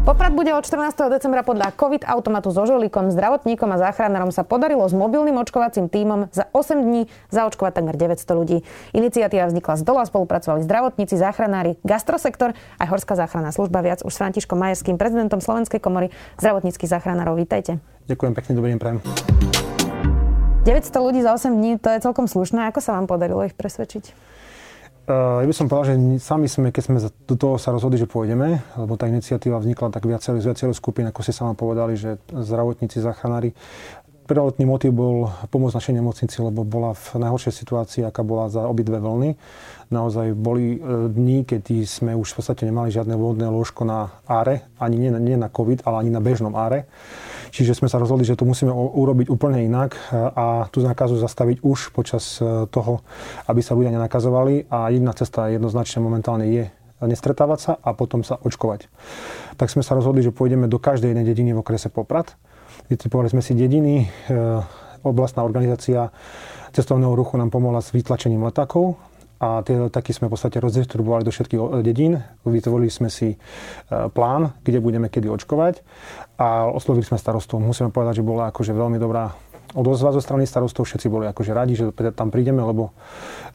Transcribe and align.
Poprad 0.00 0.32
bude 0.32 0.48
od 0.56 0.64
14. 0.64 0.96
decembra 1.12 1.44
podľa 1.44 1.76
COVID 1.76 2.08
automatu 2.08 2.48
so 2.48 2.64
žolíkom, 2.64 3.12
zdravotníkom 3.12 3.68
a 3.68 3.76
záchranárom 3.76 4.32
sa 4.32 4.48
podarilo 4.48 4.88
s 4.88 4.96
mobilným 4.96 5.36
očkovacím 5.36 5.92
tímom 5.92 6.32
za 6.32 6.48
8 6.56 6.80
dní 6.80 7.04
zaočkovať 7.28 7.72
takmer 7.76 8.00
900 8.00 8.24
ľudí. 8.32 8.64
Iniciatíva 8.96 9.52
vznikla 9.52 9.76
z 9.76 9.84
dola, 9.84 10.08
spolupracovali 10.08 10.64
zdravotníci, 10.64 11.20
záchranári, 11.20 11.76
gastrosektor 11.84 12.56
aj 12.80 12.86
Horská 12.88 13.12
záchranná 13.12 13.52
služba. 13.52 13.84
Viac 13.84 14.00
už 14.00 14.16
s 14.16 14.18
Františkom 14.24 14.56
Majerským, 14.56 14.96
prezidentom 14.96 15.44
Slovenskej 15.44 15.84
komory 15.84 16.08
zdravotníckých 16.40 16.88
záchranárov. 16.88 17.36
Vítajte. 17.36 17.76
Ďakujem 18.08 18.32
pekne, 18.32 18.52
dobrý 18.56 18.68
deň, 18.72 18.78
prajem. 18.80 18.98
900 20.64 20.96
ľudí 20.96 21.20
za 21.20 21.36
8 21.36 21.60
dní, 21.60 21.76
to 21.76 21.92
je 21.92 22.00
celkom 22.00 22.24
slušné. 22.24 22.72
Ako 22.72 22.80
sa 22.80 22.96
vám 22.96 23.04
podarilo 23.04 23.44
ich 23.44 23.52
presvedčiť? 23.52 24.16
Ja 25.10 25.46
by 25.46 25.54
som 25.54 25.66
povedal, 25.66 25.94
že 25.94 26.22
sami 26.22 26.46
sme, 26.46 26.70
keď 26.70 26.82
sme 26.86 26.98
do 27.02 27.34
toho 27.34 27.58
sa 27.58 27.74
rozhodli, 27.74 27.98
že 27.98 28.06
pôjdeme, 28.06 28.62
lebo 28.78 28.94
tá 28.94 29.10
iniciatíva 29.10 29.58
vznikla 29.58 29.90
tak 29.90 30.06
viacero, 30.06 30.38
z 30.38 30.46
viacero 30.46 30.72
skupín, 30.72 31.06
ako 31.10 31.20
ste 31.26 31.34
sama 31.34 31.58
povedali, 31.58 31.98
že 31.98 32.22
zdravotníci, 32.30 33.02
záchranári. 33.02 33.50
Prvotný 34.30 34.62
motiv 34.62 34.94
bol 34.94 35.26
pomôcť 35.50 35.74
našej 35.74 35.94
nemocnici, 35.98 36.38
lebo 36.38 36.62
bola 36.62 36.94
v 36.94 37.18
najhoršej 37.18 37.50
situácii, 37.50 38.06
aká 38.06 38.22
bola 38.22 38.46
za 38.46 38.62
obidve 38.62 39.02
vlny. 39.02 39.34
Naozaj 39.90 40.38
boli 40.38 40.78
e, 40.78 41.10
dni, 41.10 41.42
keď 41.42 41.82
sme 41.82 42.14
už 42.14 42.30
v 42.30 42.36
podstate 42.38 42.62
nemali 42.62 42.94
žiadne 42.94 43.18
vodné 43.18 43.50
lôžko 43.50 43.82
na 43.82 44.22
áre, 44.30 44.70
ani 44.78 45.10
nie 45.10 45.34
na 45.34 45.50
COVID, 45.50 45.82
ale 45.82 46.06
ani 46.06 46.14
na 46.14 46.22
bežnom 46.22 46.54
áre. 46.54 46.86
Čiže 47.50 47.76
sme 47.82 47.90
sa 47.90 47.98
rozhodli, 47.98 48.22
že 48.22 48.38
to 48.38 48.46
musíme 48.46 48.70
urobiť 48.72 49.26
úplne 49.26 49.66
inak 49.66 49.98
a 50.14 50.70
tú 50.70 50.82
zákazu 50.82 51.18
zastaviť 51.18 51.66
už 51.66 51.90
počas 51.90 52.38
e, 52.38 52.66
toho, 52.70 53.02
aby 53.50 53.60
sa 53.60 53.74
ľudia 53.74 53.90
nenakazovali. 53.90 54.70
A 54.70 54.90
jedna 54.94 55.10
cesta 55.12 55.50
jednoznačne 55.50 55.98
momentálne 55.98 56.46
je 56.46 56.64
nestretávať 57.02 57.58
sa 57.58 57.72
a 57.80 57.90
potom 57.96 58.22
sa 58.22 58.38
očkovať. 58.38 58.86
Tak 59.58 59.72
sme 59.72 59.82
sa 59.82 59.98
rozhodli, 59.98 60.22
že 60.22 60.34
pôjdeme 60.34 60.70
do 60.70 60.78
každej 60.78 61.12
jednej 61.12 61.26
dediny 61.26 61.50
v 61.56 61.62
okrese 61.62 61.90
Poprad. 61.90 62.38
Vytipovali 62.86 63.28
sme 63.28 63.42
si 63.42 63.58
dediny, 63.58 64.06
e, 64.06 64.06
oblastná 65.02 65.42
organizácia 65.42 66.12
cestovného 66.70 67.18
ruchu 67.18 67.34
nám 67.34 67.50
pomohla 67.50 67.82
s 67.82 67.90
vytlačením 67.90 68.46
letákov 68.46 69.09
a 69.40 69.64
tie 69.64 69.80
letáky 69.80 70.12
sme 70.12 70.28
v 70.28 70.36
podstate 70.36 70.60
rozdistribuovali 70.60 71.24
do 71.24 71.32
všetkých 71.32 71.80
dedín. 71.80 72.20
Vytvorili 72.44 72.92
sme 72.92 73.08
si 73.08 73.32
e, 73.32 73.36
plán, 74.12 74.52
kde 74.60 74.84
budeme 74.84 75.08
kedy 75.08 75.32
očkovať 75.32 75.80
a 76.36 76.68
oslovili 76.68 77.08
sme 77.08 77.16
starostov. 77.16 77.56
Musíme 77.56 77.88
povedať, 77.88 78.20
že 78.20 78.28
bola 78.28 78.52
akože 78.52 78.76
veľmi 78.76 79.00
dobrá 79.00 79.32
odozva 79.72 80.12
zo 80.12 80.20
strany 80.20 80.44
starostov. 80.44 80.84
Všetci 80.84 81.08
boli 81.08 81.24
akože 81.24 81.56
radi, 81.56 81.72
že 81.72 81.88
tam 82.12 82.28
prídeme, 82.28 82.60
lebo 82.60 82.92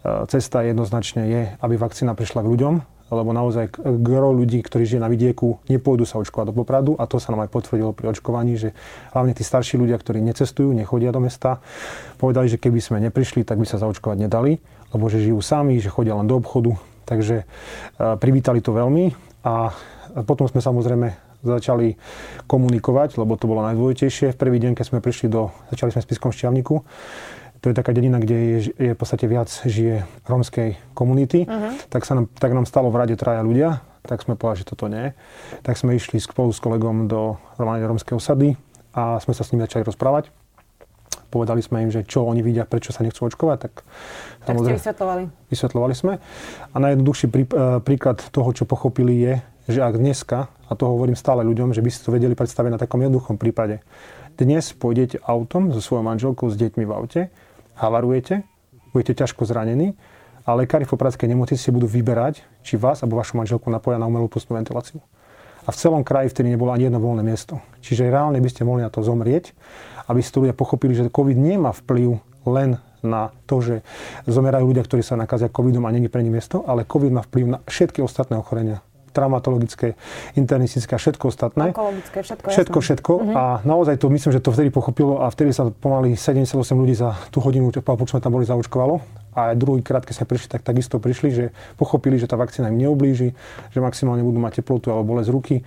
e, 0.02 0.26
cesta 0.26 0.66
jednoznačne 0.66 1.22
je, 1.30 1.42
aby 1.62 1.78
vakcína 1.78 2.18
prišla 2.18 2.42
k 2.42 2.50
ľuďom, 2.50 2.74
lebo 3.14 3.30
naozaj 3.30 3.78
gro 4.02 4.34
ľudí, 4.34 4.66
ktorí 4.66 4.90
žije 4.90 5.06
na 5.06 5.06
vidieku, 5.06 5.62
nepôjdu 5.70 6.10
sa 6.10 6.18
očkovať 6.18 6.50
do 6.50 6.58
Popradu 6.58 6.98
a 6.98 7.06
to 7.06 7.22
sa 7.22 7.30
nám 7.30 7.46
aj 7.46 7.54
potvrdilo 7.54 7.94
pri 7.94 8.10
očkovaní, 8.10 8.58
že 8.58 8.74
hlavne 9.14 9.38
tí 9.38 9.46
starší 9.46 9.78
ľudia, 9.78 10.02
ktorí 10.02 10.18
necestujú, 10.26 10.74
nechodia 10.74 11.14
do 11.14 11.22
mesta, 11.22 11.62
povedali, 12.18 12.50
že 12.50 12.58
keby 12.58 12.82
sme 12.82 12.98
neprišli, 13.06 13.46
tak 13.46 13.62
by 13.62 13.70
sa 13.70 13.78
zaočkovať 13.78 14.18
nedali 14.26 14.58
lebo 14.96 15.12
že 15.12 15.20
žijú 15.20 15.44
sami, 15.44 15.84
že 15.84 15.92
chodia 15.92 16.16
len 16.16 16.24
do 16.24 16.40
obchodu. 16.40 16.80
Takže 17.04 17.44
e, 17.44 17.46
privítali 18.16 18.64
to 18.64 18.72
veľmi 18.72 19.12
a 19.44 19.76
potom 20.24 20.48
sme 20.48 20.64
samozrejme 20.64 21.12
začali 21.46 22.00
komunikovať, 22.50 23.22
lebo 23.22 23.38
to 23.38 23.46
bolo 23.46 23.62
najdôležitejšie. 23.70 24.34
V 24.34 24.40
prvý 24.40 24.58
deň, 24.58 24.74
keď 24.74 24.86
sme 24.90 25.04
prišli 25.04 25.30
do, 25.30 25.54
začali 25.70 25.94
sme 25.94 26.02
v 26.02 26.08
Spiskom 26.10 26.32
Šťavniku, 26.34 26.82
to 27.62 27.70
je 27.70 27.76
taká 27.76 27.94
dedina, 27.94 28.18
kde 28.18 28.38
je, 28.38 28.58
je 28.78 28.92
v 28.94 28.98
podstate 28.98 29.26
viac 29.30 29.50
žije 29.66 30.06
rómskej 30.26 30.78
komunity, 30.98 31.46
uh-huh. 31.46 31.74
tak, 31.90 32.06
sa 32.06 32.18
nám, 32.18 32.30
tak 32.34 32.54
nám 32.54 32.66
stalo 32.66 32.90
v 32.90 32.98
rade 32.98 33.16
traja 33.18 33.42
ľudia, 33.42 33.82
tak 34.06 34.22
sme 34.22 34.38
povedali, 34.38 34.62
že 34.62 34.70
toto 34.70 34.86
nie. 34.86 35.14
Tak 35.66 35.78
sme 35.78 35.98
išli 35.98 36.22
spolu 36.22 36.54
s 36.54 36.62
kolegom 36.62 37.10
do 37.10 37.42
rómskej 37.58 38.18
osady 38.18 38.54
a 38.94 39.18
sme 39.18 39.34
sa 39.34 39.42
s 39.42 39.50
nimi 39.50 39.66
začali 39.66 39.86
rozprávať 39.86 40.45
povedali 41.36 41.60
sme 41.60 41.84
im, 41.84 41.92
že 41.92 42.08
čo 42.08 42.24
oni 42.24 42.40
vidia, 42.40 42.64
prečo 42.64 42.96
sa 42.96 43.04
nechcú 43.04 43.28
očkovať, 43.28 43.58
tak, 43.60 43.84
tak 44.48 44.56
samozrejme, 44.56 44.80
vysvetlovali. 44.80 45.24
Vysvetlovali 45.52 45.96
sme. 46.00 46.14
A 46.72 46.76
najjednoduchší 46.80 47.28
prí, 47.28 47.44
e, 47.44 47.84
príklad 47.84 48.24
toho, 48.32 48.50
čo 48.56 48.64
pochopili 48.64 49.20
je, 49.20 49.34
že 49.68 49.84
ak 49.84 50.00
dneska, 50.00 50.48
a 50.48 50.72
to 50.80 50.88
hovorím 50.88 51.20
stále 51.20 51.44
ľuďom, 51.44 51.76
že 51.76 51.84
by 51.84 51.90
si 51.92 52.00
to 52.00 52.16
vedeli 52.16 52.32
predstaviť 52.40 52.72
na 52.72 52.80
takom 52.80 53.04
jednoduchom 53.04 53.36
prípade, 53.36 53.84
dnes 54.40 54.72
pôjdete 54.72 55.20
autom 55.28 55.76
so 55.76 55.84
svojou 55.84 56.08
manželkou, 56.08 56.48
s 56.48 56.56
deťmi 56.56 56.84
v 56.88 56.92
aute, 56.92 57.22
havarujete, 57.76 58.44
budete 58.96 59.24
ťažko 59.24 59.44
zranení 59.48 59.96
a 60.44 60.54
lekári 60.54 60.86
v 60.86 60.94
Popradskej 60.94 61.32
nemocnici 61.32 61.72
budú 61.72 61.90
vyberať, 61.90 62.44
či 62.62 62.78
vás 62.78 63.02
alebo 63.02 63.18
vašu 63.18 63.40
manželku 63.40 63.68
napoja 63.68 63.98
na 63.98 64.06
umelú 64.06 64.30
pustnú 64.30 64.60
ventiláciu. 64.60 65.02
A 65.66 65.74
v 65.74 65.80
celom 65.82 66.06
kraji 66.06 66.30
vtedy 66.30 66.54
nebolo 66.54 66.70
ani 66.70 66.86
jedno 66.92 67.02
voľné 67.02 67.26
miesto. 67.26 67.58
Čiže 67.82 68.14
reálne 68.14 68.38
by 68.38 68.50
ste 68.54 68.62
mohli 68.62 68.86
na 68.86 68.94
to 68.94 69.02
zomrieť 69.02 69.58
aby 70.10 70.20
si 70.22 70.32
to 70.32 70.42
ľudia 70.46 70.56
pochopili, 70.58 70.98
že 70.98 71.10
COVID 71.10 71.38
nemá 71.38 71.72
vplyv 71.74 72.22
len 72.46 72.78
na 73.06 73.30
to, 73.46 73.62
že 73.62 73.76
zomerajú 74.26 74.66
ľudia, 74.66 74.82
ktorí 74.82 75.06
sa 75.06 75.14
nakazia 75.14 75.48
covidom 75.48 75.86
a 75.86 75.94
není 75.94 76.10
pre 76.10 76.26
nich 76.26 76.34
miesto, 76.34 76.66
ale 76.66 76.90
covid 76.90 77.14
má 77.14 77.22
vplyv 77.22 77.46
na 77.46 77.60
všetky 77.70 78.02
ostatné 78.02 78.42
ochorenia 78.42 78.82
traumatologické, 79.16 79.96
internistické 80.36 80.92
a 80.92 81.00
všetko 81.00 81.32
ostatné. 81.32 81.72
Onkologické, 81.72 82.20
všetko. 82.20 82.48
Všetko, 82.52 82.78
všetko. 82.84 83.12
Uh-huh. 83.16 83.32
A 83.32 83.44
naozaj 83.64 83.96
to 83.96 84.12
myslím, 84.12 84.36
že 84.36 84.44
to 84.44 84.52
vtedy 84.52 84.68
pochopilo 84.76 85.24
a 85.24 85.32
vtedy 85.32 85.56
sa 85.56 85.72
pomaly 85.72 86.20
78 86.20 86.52
ľudí 86.76 87.00
za 87.00 87.16
tú 87.32 87.40
hodinu, 87.40 87.72
pokud 87.72 88.12
sme 88.12 88.20
tam 88.20 88.36
boli, 88.36 88.44
zaočkovalo. 88.44 89.00
A 89.32 89.56
aj 89.56 89.60
druhý 89.60 89.80
krát, 89.80 90.04
keď 90.04 90.20
sme 90.20 90.28
prišli, 90.28 90.48
tak 90.52 90.68
takisto 90.68 91.00
prišli, 91.00 91.30
že 91.32 91.46
pochopili, 91.80 92.20
že 92.20 92.28
tá 92.28 92.36
vakcína 92.36 92.68
im 92.68 92.88
neublíži, 92.88 93.32
že 93.72 93.80
maximálne 93.80 94.24
budú 94.24 94.40
mať 94.44 94.60
teplotu 94.60 94.92
alebo 94.92 95.16
bolesť 95.16 95.32
ruky 95.32 95.64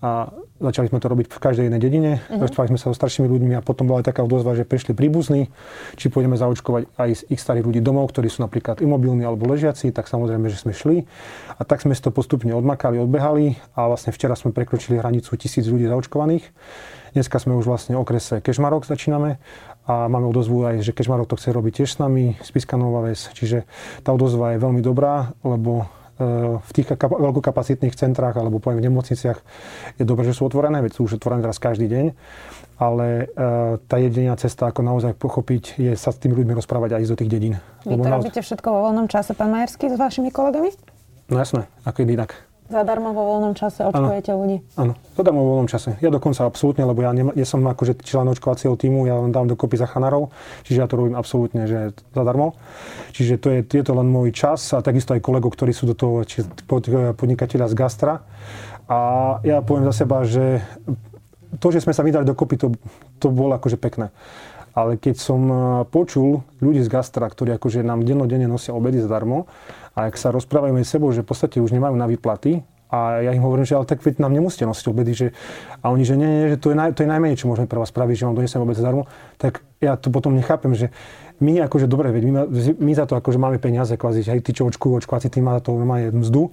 a 0.00 0.32
začali 0.60 0.88
sme 0.88 1.00
to 1.00 1.12
robiť 1.12 1.28
v 1.28 1.38
každej 1.40 1.64
jednej 1.68 1.80
dedine. 1.80 2.12
Uh-huh. 2.24 2.44
Rozprávali 2.48 2.72
sme 2.72 2.80
sa 2.80 2.88
so 2.88 2.96
staršími 2.96 3.28
ľuďmi 3.28 3.52
a 3.56 3.64
potom 3.64 3.84
bola 3.84 4.00
aj 4.00 4.12
taká 4.12 4.24
odozva, 4.24 4.56
že 4.56 4.64
prišli 4.64 4.96
príbuzní, 4.96 5.52
či 6.00 6.08
pôjdeme 6.08 6.40
zaočkovať 6.40 6.88
aj 6.96 7.10
z 7.20 7.22
ich 7.36 7.40
starých 7.40 7.68
ľudí 7.68 7.80
domov, 7.84 8.08
ktorí 8.12 8.32
sú 8.32 8.40
napríklad 8.40 8.80
imobilní 8.80 9.28
alebo 9.28 9.44
ležiaci, 9.48 9.92
tak 9.92 10.08
samozrejme, 10.08 10.48
že 10.48 10.56
sme 10.56 10.72
šli. 10.72 11.04
A 11.56 11.62
tak 11.68 11.84
sme 11.84 11.92
si 11.92 12.00
to 12.00 12.08
postupne 12.08 12.52
odmakali, 12.56 12.96
odbehali 12.96 13.60
a 13.76 13.92
vlastne 13.92 14.12
včera 14.16 14.32
sme 14.32 14.56
prekročili 14.56 14.96
hranicu 14.96 15.36
tisíc 15.36 15.68
ľudí 15.68 15.84
zaočkovaných. 15.84 16.48
Dneska 17.12 17.42
sme 17.42 17.58
už 17.58 17.66
vlastne 17.66 17.98
v 17.98 18.06
okrese 18.06 18.38
Kešmarok 18.40 18.86
začíname 18.86 19.42
a 19.84 20.06
máme 20.06 20.30
odozvu 20.30 20.62
aj, 20.64 20.86
že 20.86 20.94
Kešmarok 20.94 21.26
to 21.26 21.36
chce 21.36 21.50
robiť 21.50 21.82
tiež 21.82 21.90
s 21.90 21.98
nami, 21.98 22.38
Spiska 22.40 22.78
Nová 22.78 23.02
Ves. 23.04 23.28
Čiže 23.34 23.66
tá 24.06 24.14
odozva 24.14 24.54
je 24.54 24.62
veľmi 24.62 24.78
dobrá, 24.78 25.34
lebo 25.42 25.90
v 26.60 26.70
tých 26.76 26.92
veľkokapacitných 27.00 27.96
centrách 27.96 28.36
alebo 28.36 28.60
poviem 28.60 28.84
v 28.84 28.86
nemocniciach 28.92 29.38
je 29.96 30.04
dobré, 30.04 30.28
že 30.28 30.36
sú 30.36 30.44
otvorené, 30.44 30.84
veď 30.84 30.92
sú 31.00 31.08
už 31.08 31.16
otvorené 31.16 31.40
teraz 31.40 31.56
každý 31.56 31.88
deň, 31.88 32.06
ale 32.76 33.06
e, 33.08 33.24
tá 33.88 33.96
jediná 33.96 34.36
cesta, 34.36 34.68
ako 34.68 34.84
naozaj 34.84 35.16
pochopiť, 35.16 35.80
je 35.80 35.92
sa 35.96 36.12
s 36.12 36.20
tými 36.20 36.36
ľuďmi 36.36 36.52
rozprávať 36.56 36.96
aj 36.96 37.00
ísť 37.08 37.12
do 37.12 37.18
tých 37.24 37.30
dedín. 37.32 37.54
Vy 37.88 37.96
to 37.96 38.08
robíte 38.08 38.40
všetko 38.44 38.68
vo 38.68 38.80
voľnom 38.92 39.08
čase, 39.08 39.32
pán 39.32 39.48
Majerský, 39.48 39.88
s 39.88 39.96
vašimi 39.96 40.28
kolegami? 40.28 40.76
No 41.32 41.40
jasné, 41.40 41.70
ako 41.88 42.04
inak. 42.04 42.49
Zadarmo 42.70 43.10
vo 43.10 43.34
voľnom 43.34 43.58
čase 43.58 43.82
očkujete 43.82 44.30
ľudí? 44.30 44.62
Áno, 44.78 44.94
zadarmo 45.18 45.42
vo 45.42 45.48
voľnom 45.58 45.66
čase. 45.66 45.98
Ja 45.98 46.14
dokonca 46.14 46.46
absolútne, 46.46 46.86
lebo 46.86 47.02
ja 47.02 47.10
nie, 47.10 47.26
nie 47.34 47.42
som 47.42 47.66
akože 47.66 47.98
člen 48.06 48.30
očkovacieho 48.30 48.78
týmu, 48.78 49.10
ja 49.10 49.18
len 49.18 49.34
dám 49.34 49.50
dokopy 49.50 49.74
zachanárov, 49.74 50.30
čiže 50.62 50.78
ja 50.78 50.86
to 50.86 50.94
robím 51.02 51.18
absolútne, 51.18 51.66
že 51.66 51.98
zadarmo. 52.14 52.54
Čiže 53.10 53.42
to 53.42 53.50
je, 53.50 53.60
je 53.66 53.82
to 53.82 53.90
len 53.90 54.06
môj 54.06 54.30
čas 54.30 54.70
a 54.70 54.86
takisto 54.86 55.18
aj 55.18 55.20
kolegov, 55.26 55.50
ktorí 55.50 55.74
sú 55.74 55.90
do 55.90 55.98
toho 55.98 56.22
či 56.22 56.46
pod, 56.70 56.86
podnikateľa 57.18 57.66
z 57.66 57.74
gastra. 57.74 58.22
A 58.86 58.98
ja 59.42 59.66
poviem 59.66 59.90
za 59.90 60.06
seba, 60.06 60.22
že 60.22 60.62
to, 61.58 61.74
že 61.74 61.82
sme 61.82 61.90
sa 61.90 62.06
vydali 62.06 62.22
dokopy, 62.22 62.54
to, 62.54 62.70
to 63.18 63.34
bolo 63.34 63.58
akože 63.58 63.74
pekné. 63.82 64.14
Ale 64.80 64.96
keď 64.96 65.20
som 65.20 65.40
eh, 65.44 65.56
počul 65.92 66.40
ľudí 66.64 66.80
z 66.80 66.88
gastra, 66.88 67.28
ktorí 67.28 67.52
akože 67.60 67.84
nám 67.84 68.08
dennodenne 68.08 68.48
nosia 68.48 68.72
obedy 68.72 68.96
zadarmo, 68.96 69.44
a 69.92 70.08
ak 70.08 70.16
sa 70.16 70.32
rozprávajú 70.32 70.72
medzi 70.72 70.96
sebou, 70.96 71.12
že 71.12 71.20
v 71.20 71.28
podstate 71.28 71.60
už 71.60 71.76
nemajú 71.76 71.92
na 72.00 72.08
výplaty, 72.08 72.64
a 72.90 73.22
ja 73.22 73.30
im 73.30 73.46
hovorím, 73.46 73.62
že 73.62 73.78
ale 73.78 73.86
tak 73.86 74.02
veď 74.02 74.18
nám 74.18 74.34
nemusíte 74.34 74.66
nosiť 74.66 74.86
obedy, 74.90 75.14
že, 75.14 75.26
a 75.78 75.94
oni, 75.94 76.02
že 76.02 76.18
nie, 76.18 76.26
nie, 76.26 76.50
že 76.50 76.58
to 76.58 76.74
je, 76.74 76.76
naj, 76.76 76.90
to 76.98 77.06
je 77.06 77.12
najmenej, 77.12 77.38
čo 77.38 77.46
môžeme 77.46 77.70
pre 77.70 77.78
vás 77.78 77.94
spraviť, 77.94 78.18
že 78.18 78.26
vám 78.26 78.34
doneseme 78.34 78.66
obed 78.66 78.74
zadarmo, 78.74 79.06
tak 79.38 79.62
ja 79.78 79.94
to 79.94 80.10
potom 80.10 80.34
nechápem, 80.34 80.74
že 80.74 80.90
my 81.38 81.62
akože 81.70 81.86
dobre, 81.86 82.10
veď 82.10 82.22
my, 82.26 82.32
my 82.82 82.92
za 82.98 83.06
to 83.06 83.14
akože 83.14 83.38
máme 83.38 83.62
peniaze, 83.62 83.94
kvázi, 83.94 84.26
aj 84.26 84.42
tí, 84.42 84.50
čo 84.58 84.66
očkujú, 84.66 85.06
očkovací 85.06 85.30
tým 85.30 85.46
má 85.46 85.62
za 85.62 85.70
to 85.70 85.78
normálne 85.78 86.10
mzdu, 86.10 86.50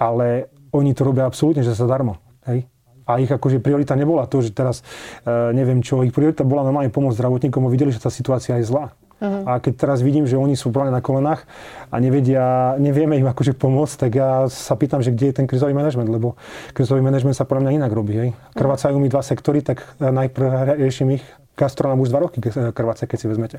ale 0.00 0.48
oni 0.72 0.96
to 0.96 1.04
robia 1.04 1.28
absolútne, 1.28 1.60
že 1.60 1.76
zadarmo. 1.76 2.24
Hej? 2.48 2.64
A 3.06 3.22
ich 3.22 3.30
akože 3.30 3.62
priorita 3.62 3.94
nebola 3.94 4.26
to, 4.26 4.42
že 4.42 4.50
teraz, 4.50 4.82
e, 5.22 5.54
neviem 5.54 5.80
čo, 5.80 6.02
ich 6.02 6.10
priorita 6.10 6.42
bola 6.42 6.66
normálne 6.66 6.90
pomôcť 6.90 7.16
zdravotníkom 7.16 7.64
a 7.64 7.72
videli, 7.72 7.94
že 7.94 8.02
tá 8.02 8.10
situácia 8.10 8.58
je 8.58 8.66
zlá. 8.66 8.92
Uh-huh. 9.16 9.48
A 9.48 9.64
keď 9.64 9.88
teraz 9.88 10.04
vidím, 10.04 10.28
že 10.28 10.36
oni 10.36 10.60
sú 10.60 10.68
úplne 10.68 10.92
na 10.92 11.00
kolenách 11.00 11.48
a 11.88 11.96
nevedia, 11.96 12.76
nevieme 12.76 13.16
im 13.16 13.24
akože 13.24 13.56
pomôcť, 13.56 13.94
tak 13.96 14.10
ja 14.12 14.44
sa 14.52 14.76
pýtam, 14.76 15.00
že 15.00 15.08
kde 15.08 15.32
je 15.32 15.36
ten 15.40 15.46
krizový 15.48 15.72
manažment, 15.72 16.12
lebo 16.12 16.36
krizový 16.76 17.00
manažment 17.00 17.32
sa 17.32 17.48
podľa 17.48 17.64
mňa 17.64 17.72
inak 17.80 17.92
robí. 17.96 18.12
Hej. 18.12 18.30
Krvácajú 18.52 19.00
mi 19.00 19.08
dva 19.08 19.24
sektory, 19.24 19.64
tak 19.64 19.88
najprv 19.96 20.76
riešim 20.76 21.16
ich 21.16 21.24
Gastronám 21.56 22.04
už 22.04 22.12
dva 22.12 22.20
roky 22.20 22.38
krváce, 22.76 23.08
keď 23.08 23.16
si 23.16 23.26
vezmete. 23.26 23.58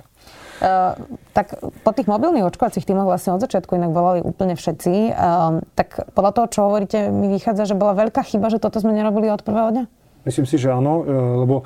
Uh, 0.61 0.93
tak 1.33 1.57
po 1.57 1.91
tých 1.93 2.05
mobilných 2.05 2.45
očkovacích 2.45 2.85
týmoch 2.85 3.09
vlastne 3.09 3.33
od 3.33 3.41
začiatku 3.41 3.73
inak 3.73 3.89
volali 3.89 4.21
úplne 4.21 4.53
všetci. 4.53 5.17
Uh, 5.17 5.65
tak 5.73 6.05
podľa 6.13 6.31
toho, 6.37 6.47
čo 6.53 6.59
hovoríte, 6.69 7.09
mi 7.09 7.29
vychádza, 7.33 7.73
že 7.73 7.75
bola 7.77 7.97
veľká 7.97 8.21
chyba, 8.21 8.53
že 8.53 8.61
toto 8.61 8.77
sme 8.77 8.93
nerobili 8.93 9.33
od 9.33 9.41
prvého 9.41 9.69
dňa? 9.73 9.83
Myslím 10.27 10.43
si, 10.43 10.59
že 10.59 10.75
áno, 10.75 11.07
e, 11.07 11.15
lebo 11.47 11.63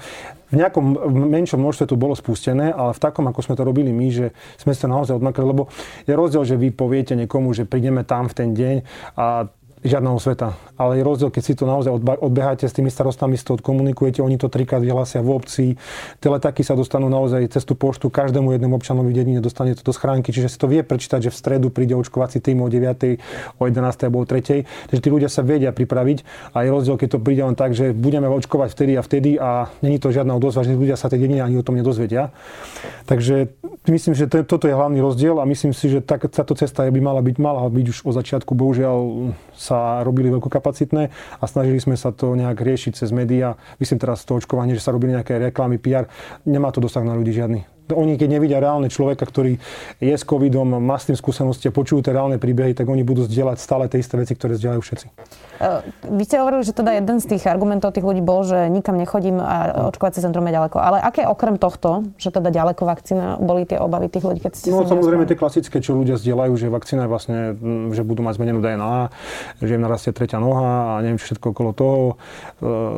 v 0.54 0.56
nejakom 0.62 0.86
menšom 1.34 1.58
množstve 1.58 1.90
to 1.90 1.98
bolo 1.98 2.14
spustené, 2.14 2.70
ale 2.70 2.94
v 2.94 3.02
takom, 3.02 3.26
ako 3.26 3.42
sme 3.42 3.58
to 3.58 3.66
robili 3.66 3.90
my, 3.90 4.08
že 4.14 4.38
sme 4.62 4.78
sa 4.78 4.86
naozaj 4.86 5.18
odmakali, 5.18 5.50
lebo 5.50 5.66
je 6.06 6.14
rozdiel, 6.14 6.46
že 6.46 6.62
vy 6.62 6.70
poviete 6.70 7.18
niekomu, 7.18 7.58
že 7.58 7.66
prídeme 7.66 8.06
tam 8.06 8.30
v 8.30 8.38
ten 8.38 8.50
deň 8.54 8.76
a 9.18 9.50
žiadneho 9.82 10.18
sveta. 10.22 10.58
Ale 10.78 11.02
je 11.02 11.04
rozdiel, 11.06 11.30
keď 11.34 11.44
si 11.44 11.54
to 11.58 11.66
naozaj 11.66 11.94
odbeháte 12.22 12.66
s 12.70 12.74
tými 12.74 12.94
starostami, 12.94 13.38
si 13.38 13.46
to 13.46 13.58
odkomunikujete, 13.58 14.22
oni 14.22 14.38
to 14.38 14.50
trikrát 14.50 14.82
vyhlásia 14.82 15.26
v 15.26 15.30
obci. 15.34 15.66
Teletaky 16.22 16.62
sa 16.62 16.78
dostanú 16.78 17.10
naozaj 17.10 17.50
cez 17.50 17.66
tú 17.66 17.74
poštu, 17.74 18.14
každému 18.14 18.54
jednému 18.54 18.78
občanovi 18.78 19.14
v 19.14 19.18
dedine 19.22 19.42
dostane 19.42 19.74
to 19.74 19.82
do 19.82 19.94
schránky, 19.94 20.30
čiže 20.30 20.54
si 20.54 20.58
to 20.58 20.70
vie 20.70 20.86
prečítať, 20.86 21.30
že 21.30 21.34
v 21.34 21.38
stredu 21.38 21.68
príde 21.74 21.98
očkovací 21.98 22.42
tým 22.42 22.62
o 22.62 22.70
9, 22.70 23.58
o 23.58 23.64
11 23.66 24.06
alebo 24.06 24.22
o 24.22 24.26
3. 24.26 24.66
Takže 24.66 25.02
tí 25.02 25.10
ľudia 25.10 25.30
sa 25.30 25.42
vedia 25.42 25.74
pripraviť 25.74 26.52
a 26.54 26.62
je 26.62 26.70
rozdiel, 26.70 26.96
keď 27.02 27.10
to 27.18 27.20
príde 27.20 27.42
len 27.42 27.58
tak, 27.58 27.74
že 27.74 27.94
budeme 27.94 28.30
očkovať 28.30 28.70
vtedy 28.74 28.94
a 28.98 29.02
vtedy 29.02 29.30
a 29.42 29.70
není 29.82 29.98
to 29.98 30.14
žiadna 30.14 30.38
odozva, 30.38 30.62
že 30.62 30.78
ľudia 30.78 30.98
sa 30.98 31.10
tej 31.10 31.26
dedine 31.26 31.42
ani 31.42 31.58
o 31.58 31.66
tom 31.66 31.78
nedozvedia. 31.78 32.30
Takže 33.10 33.50
myslím, 33.90 34.14
že 34.14 34.30
to, 34.30 34.46
toto 34.46 34.70
je 34.70 34.78
hlavný 34.78 35.02
rozdiel 35.02 35.42
a 35.42 35.50
myslím 35.50 35.74
si, 35.74 35.90
že 35.90 36.06
tak, 36.06 36.30
táto 36.30 36.54
cesta 36.54 36.86
by 36.86 37.02
mala 37.02 37.22
byť, 37.26 37.36
mala 37.42 37.66
byť 37.66 37.86
už 37.90 37.98
od 38.06 38.14
začiatku. 38.14 38.54
Bohužiaľ 38.54 39.34
sa 39.56 39.71
robili 40.04 40.30
veľkokapacitné 40.32 41.04
a 41.40 41.44
snažili 41.48 41.80
sme 41.80 41.96
sa 41.96 42.12
to 42.12 42.36
nejak 42.36 42.60
riešiť 42.60 42.94
cez 42.98 43.10
médiá. 43.16 43.56
Myslím 43.80 44.00
teraz 44.00 44.24
to 44.28 44.38
očkovanie, 44.38 44.76
že 44.78 44.84
sa 44.84 44.94
robili 44.94 45.16
nejaké 45.16 45.40
reklamy, 45.52 45.80
PR. 45.82 46.08
Nemá 46.46 46.70
to 46.70 46.84
dosah 46.84 47.04
na 47.04 47.16
ľudí 47.18 47.34
žiadny. 47.34 47.81
Oni, 47.94 48.16
keď 48.16 48.30
nevidia 48.40 48.58
reálne 48.58 48.88
človeka, 48.88 49.28
ktorý 49.28 49.60
je 50.02 50.16
s 50.16 50.24
covidom, 50.26 50.80
má 50.80 50.98
s 50.98 51.12
tým 51.12 51.18
skúsenosti 51.18 51.70
a 51.70 51.76
počujú 51.76 52.04
tie 52.06 52.16
reálne 52.16 52.42
príbehy, 52.42 52.74
tak 52.74 52.88
oni 52.88 53.06
budú 53.06 53.28
zdieľať 53.28 53.58
stále 53.60 53.86
tie 53.92 54.02
isté 54.02 54.16
veci, 54.18 54.34
ktoré 54.34 54.58
zdieľajú 54.58 54.82
všetci. 54.82 55.06
E, 55.62 55.68
vy 56.10 56.24
ste 56.26 56.42
hovorili, 56.42 56.66
že 56.66 56.74
teda 56.74 56.98
jeden 56.98 57.18
z 57.22 57.26
tých 57.38 57.44
argumentov 57.46 57.94
tých 57.94 58.06
ľudí 58.06 58.24
bol, 58.24 58.42
že 58.42 58.72
nikam 58.72 58.98
nechodím 58.98 59.38
a 59.38 59.90
očkovacie 59.94 60.24
centrum 60.24 60.48
je 60.50 60.58
ďaleko. 60.58 60.78
Ale 60.82 60.98
aké 60.98 61.28
okrem 61.28 61.62
tohto, 61.62 62.08
že 62.18 62.34
teda 62.34 62.50
ďaleko 62.50 62.82
vakcína, 62.82 63.38
boli 63.38 63.70
tie 63.70 63.78
obavy 63.78 64.10
tých 64.10 64.26
ľudí, 64.26 64.40
keď 64.42 64.52
ste 64.58 64.68
No 64.74 64.88
samozrejme 64.88 65.30
tie 65.30 65.38
klasické, 65.38 65.78
čo 65.84 65.94
ľudia 65.94 66.18
zdieľajú, 66.18 66.54
že 66.58 66.68
vakcína 66.72 67.06
je 67.06 67.10
vlastne, 67.10 67.38
že 67.94 68.02
budú 68.02 68.26
mať 68.26 68.42
zmenenú 68.42 68.60
DNA, 68.64 68.96
že 69.62 69.72
im 69.78 69.84
narastie 69.84 70.12
tretia 70.16 70.42
noha 70.42 70.98
a 70.98 71.06
neviem 71.06 71.22
všetko 71.22 71.54
okolo 71.54 71.72
toho. 71.76 72.02
E, 72.10 72.14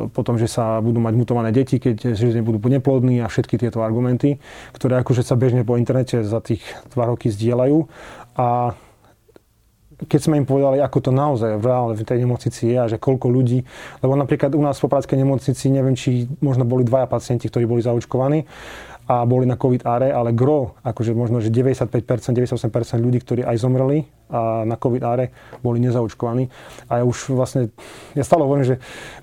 potom, 0.08 0.40
že 0.40 0.48
sa 0.48 0.80
budú 0.80 1.02
mať 1.02 1.14
mutované 1.18 1.50
deti, 1.52 1.76
keď 1.76 2.16
že 2.16 2.32
nebudú 2.32 2.62
neplodní 2.64 3.20
a 3.20 3.28
všetky 3.28 3.60
tieto 3.60 3.84
argumenty, 3.84 4.40
ktoré 4.84 5.00
akože 5.00 5.24
sa 5.24 5.40
bežne 5.40 5.64
po 5.64 5.80
internete 5.80 6.20
za 6.20 6.44
tých 6.44 6.60
dva 6.92 7.08
roky 7.08 7.32
zdieľajú. 7.32 7.88
A 8.36 8.76
keď 10.04 10.20
sme 10.20 10.36
im 10.36 10.44
povedali, 10.44 10.84
ako 10.84 10.98
to 11.00 11.08
naozaj 11.08 11.56
v 11.56 11.64
reálne 11.64 11.96
v 11.96 12.04
tej 12.04 12.20
nemocnici 12.20 12.68
je 12.68 12.76
a 12.76 12.84
že 12.84 13.00
koľko 13.00 13.32
ľudí, 13.32 13.64
lebo 14.04 14.12
napríklad 14.12 14.52
u 14.52 14.60
nás 14.60 14.76
v 14.76 14.84
Popradskej 14.84 15.16
nemocnici, 15.16 15.72
neviem, 15.72 15.96
či 15.96 16.28
možno 16.44 16.68
boli 16.68 16.84
dvaja 16.84 17.08
pacienti, 17.08 17.48
ktorí 17.48 17.64
boli 17.64 17.80
zaočkovaní 17.80 18.44
a 19.04 19.28
boli 19.28 19.44
na 19.44 19.60
COVID 19.60 19.84
áre, 19.84 20.08
ale 20.08 20.32
gro, 20.32 20.80
akože 20.80 21.12
možno, 21.12 21.44
že 21.44 21.52
95%, 21.52 21.92
98% 22.32 22.72
ľudí, 22.96 23.20
ktorí 23.20 23.40
aj 23.44 23.60
zomreli 23.60 24.08
a 24.32 24.64
na 24.64 24.80
COVID 24.80 25.02
áre, 25.04 25.36
boli 25.60 25.76
nezaočkovaní. 25.84 26.48
A 26.88 27.00
ja 27.00 27.04
už 27.04 27.36
vlastne, 27.36 27.68
ja 28.16 28.24
stále 28.24 28.48
hovorím, 28.48 28.64
že 28.64 28.76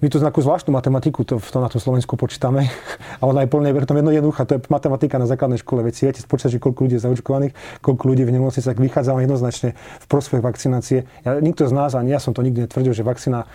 my 0.06 0.08
tu 0.14 0.22
nejakú 0.22 0.46
zvláštnu 0.46 0.70
matematiku 0.70 1.26
to, 1.26 1.42
to 1.42 1.58
na 1.58 1.66
tom 1.66 1.82
Slovensku 1.82 2.14
počítame, 2.14 2.70
ale 3.26 3.28
ona 3.34 3.42
je 3.42 3.50
plne 3.50 3.74
je 3.74 3.82
jedno 3.82 4.12
jednoduchá, 4.14 4.46
to 4.46 4.62
je 4.62 4.62
matematika 4.70 5.18
na 5.18 5.26
základnej 5.26 5.58
škole. 5.58 5.82
Veď 5.82 5.94
si 5.98 6.06
viete 6.06 6.22
spočítať, 6.22 6.62
koľko 6.62 6.86
ľudí 6.86 7.02
je 7.02 7.06
zaočkovaných, 7.10 7.54
koľko 7.82 8.04
ľudí 8.06 8.22
v 8.22 8.38
nemocnici, 8.38 8.70
tak 8.70 8.78
vychádza 8.78 9.18
jednoznačne 9.18 9.74
v 9.74 10.06
prospech 10.06 10.46
vakcinácie. 10.46 11.10
Ja, 11.26 11.42
nikto 11.42 11.66
z 11.66 11.74
nás, 11.74 11.98
ani 11.98 12.14
ja 12.14 12.22
som 12.22 12.38
to 12.38 12.46
nikdy 12.46 12.70
netvrdil, 12.70 12.94
že 12.94 13.02
vakcína 13.02 13.50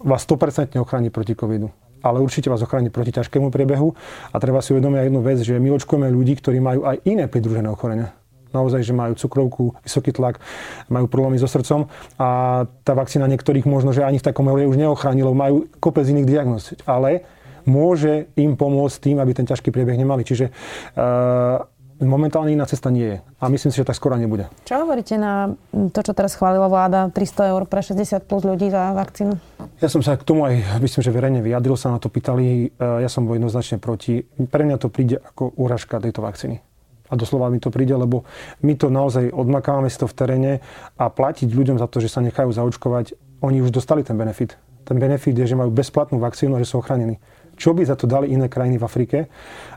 vás 0.00 0.24
100% 0.24 0.72
ochráni 0.80 1.12
proti 1.12 1.36
covidu 1.36 1.68
ale 2.06 2.22
určite 2.22 2.46
vás 2.46 2.62
ochráni 2.62 2.88
proti 2.94 3.10
ťažkému 3.10 3.50
priebehu. 3.50 3.92
A 4.30 4.36
treba 4.38 4.62
si 4.62 4.70
uvedomiť 4.72 5.10
jednu 5.10 5.20
vec, 5.26 5.38
že 5.42 5.58
my 5.58 5.74
očkujeme 5.74 6.06
ľudí, 6.06 6.38
ktorí 6.38 6.62
majú 6.62 6.86
aj 6.86 7.02
iné 7.04 7.26
pridružené 7.26 7.66
ochorenia 7.66 8.14
naozaj, 8.56 8.80
že 8.80 8.96
majú 8.96 9.12
cukrovku, 9.12 9.76
vysoký 9.84 10.16
tlak, 10.16 10.40
majú 10.88 11.12
problémy 11.12 11.36
so 11.36 11.44
srdcom 11.44 11.92
a 12.16 12.64
tá 12.86 12.96
vakcína 12.96 13.28
niektorých 13.28 13.68
možno, 13.68 13.92
že 13.92 14.00
ani 14.00 14.16
v 14.16 14.26
takom 14.32 14.48
už 14.48 14.80
neochránilo, 14.80 15.36
majú 15.36 15.68
kopec 15.76 16.08
iných 16.08 16.24
diagnóz, 16.24 16.72
ale 16.88 17.28
môže 17.68 18.30
im 18.38 18.54
pomôcť 18.56 18.96
tým, 19.02 19.16
aby 19.20 19.34
ten 19.34 19.44
ťažký 19.44 19.74
priebeh 19.74 19.98
nemali. 19.98 20.22
Čiže 20.22 20.48
uh, 20.48 21.66
momentálne 22.04 22.52
iná 22.52 22.68
cesta 22.68 22.92
nie 22.92 23.16
je. 23.16 23.18
A 23.40 23.48
myslím 23.48 23.72
si, 23.72 23.80
že 23.80 23.88
tak 23.88 23.96
skoro 23.96 24.20
nebude. 24.20 24.52
Čo 24.68 24.84
hovoríte 24.84 25.16
na 25.16 25.56
to, 25.72 26.00
čo 26.04 26.12
teraz 26.12 26.36
chválila 26.36 26.68
vláda, 26.68 27.08
300 27.08 27.52
eur 27.56 27.62
pre 27.64 27.80
60 27.80 28.28
plus 28.28 28.44
ľudí 28.44 28.68
za 28.68 28.92
vakcínu? 28.92 29.32
Ja 29.80 29.88
som 29.88 30.04
sa 30.04 30.20
k 30.20 30.26
tomu 30.26 30.44
aj, 30.44 30.80
myslím, 30.84 31.00
že 31.00 31.14
verejne 31.14 31.40
vyjadril, 31.40 31.76
sa 31.80 31.92
na 31.92 31.96
to 31.96 32.12
pýtali. 32.12 32.68
E, 32.68 32.84
ja 33.00 33.08
som 33.08 33.24
bol 33.24 33.40
jednoznačne 33.40 33.80
proti. 33.80 34.24
Pre 34.24 34.62
mňa 34.64 34.76
to 34.76 34.92
príde 34.92 35.16
ako 35.16 35.56
úražka 35.56 35.96
tejto 35.96 36.20
vakcíny. 36.20 36.60
A 37.06 37.14
doslova 37.14 37.48
mi 37.48 37.62
to 37.62 37.70
príde, 37.70 37.94
lebo 37.94 38.26
my 38.66 38.74
to 38.74 38.90
naozaj 38.90 39.30
odmakávame 39.30 39.86
si 39.86 39.96
to 39.96 40.10
v 40.10 40.16
teréne 40.18 40.52
a 40.98 41.06
platiť 41.06 41.48
ľuďom 41.54 41.78
za 41.78 41.86
to, 41.86 42.02
že 42.02 42.10
sa 42.10 42.18
nechajú 42.18 42.50
zaočkovať, 42.50 43.14
oni 43.46 43.62
už 43.62 43.70
dostali 43.70 44.02
ten 44.02 44.18
benefit. 44.18 44.58
Ten 44.86 44.98
benefit 44.98 45.34
je, 45.38 45.46
že 45.46 45.58
majú 45.58 45.70
bezplatnú 45.70 46.18
vakcínu 46.18 46.58
a 46.58 46.62
že 46.62 46.66
sú 46.66 46.82
ochránení. 46.82 47.22
Čo 47.56 47.72
by 47.72 47.82
za 47.82 47.96
to 47.96 48.04
dali 48.04 48.30
iné 48.30 48.46
krajiny 48.46 48.76
v 48.76 48.86
Afrike? 48.86 49.18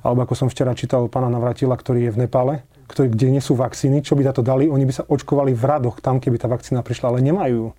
Alebo 0.03 0.27
ako 0.27 0.35
som 0.35 0.47
včera 0.51 0.75
čítal 0.75 1.07
pána 1.07 1.31
Navratila, 1.31 1.73
ktorý 1.73 2.11
je 2.11 2.13
v 2.13 2.19
Nepále, 2.27 2.67
ktorý, 2.91 3.15
kde 3.15 3.39
nie 3.39 3.43
sú 3.43 3.55
vakcíny, 3.55 4.03
čo 4.03 4.13
by 4.19 4.27
za 4.27 4.33
to 4.35 4.43
dali? 4.43 4.67
Oni 4.67 4.83
by 4.83 4.93
sa 4.93 5.07
očkovali 5.07 5.55
v 5.55 5.63
radoch 5.63 6.03
tam, 6.03 6.19
keby 6.19 6.37
tá 6.37 6.51
vakcína 6.51 6.83
prišla, 6.83 7.15
ale 7.15 7.25
nemajú 7.25 7.71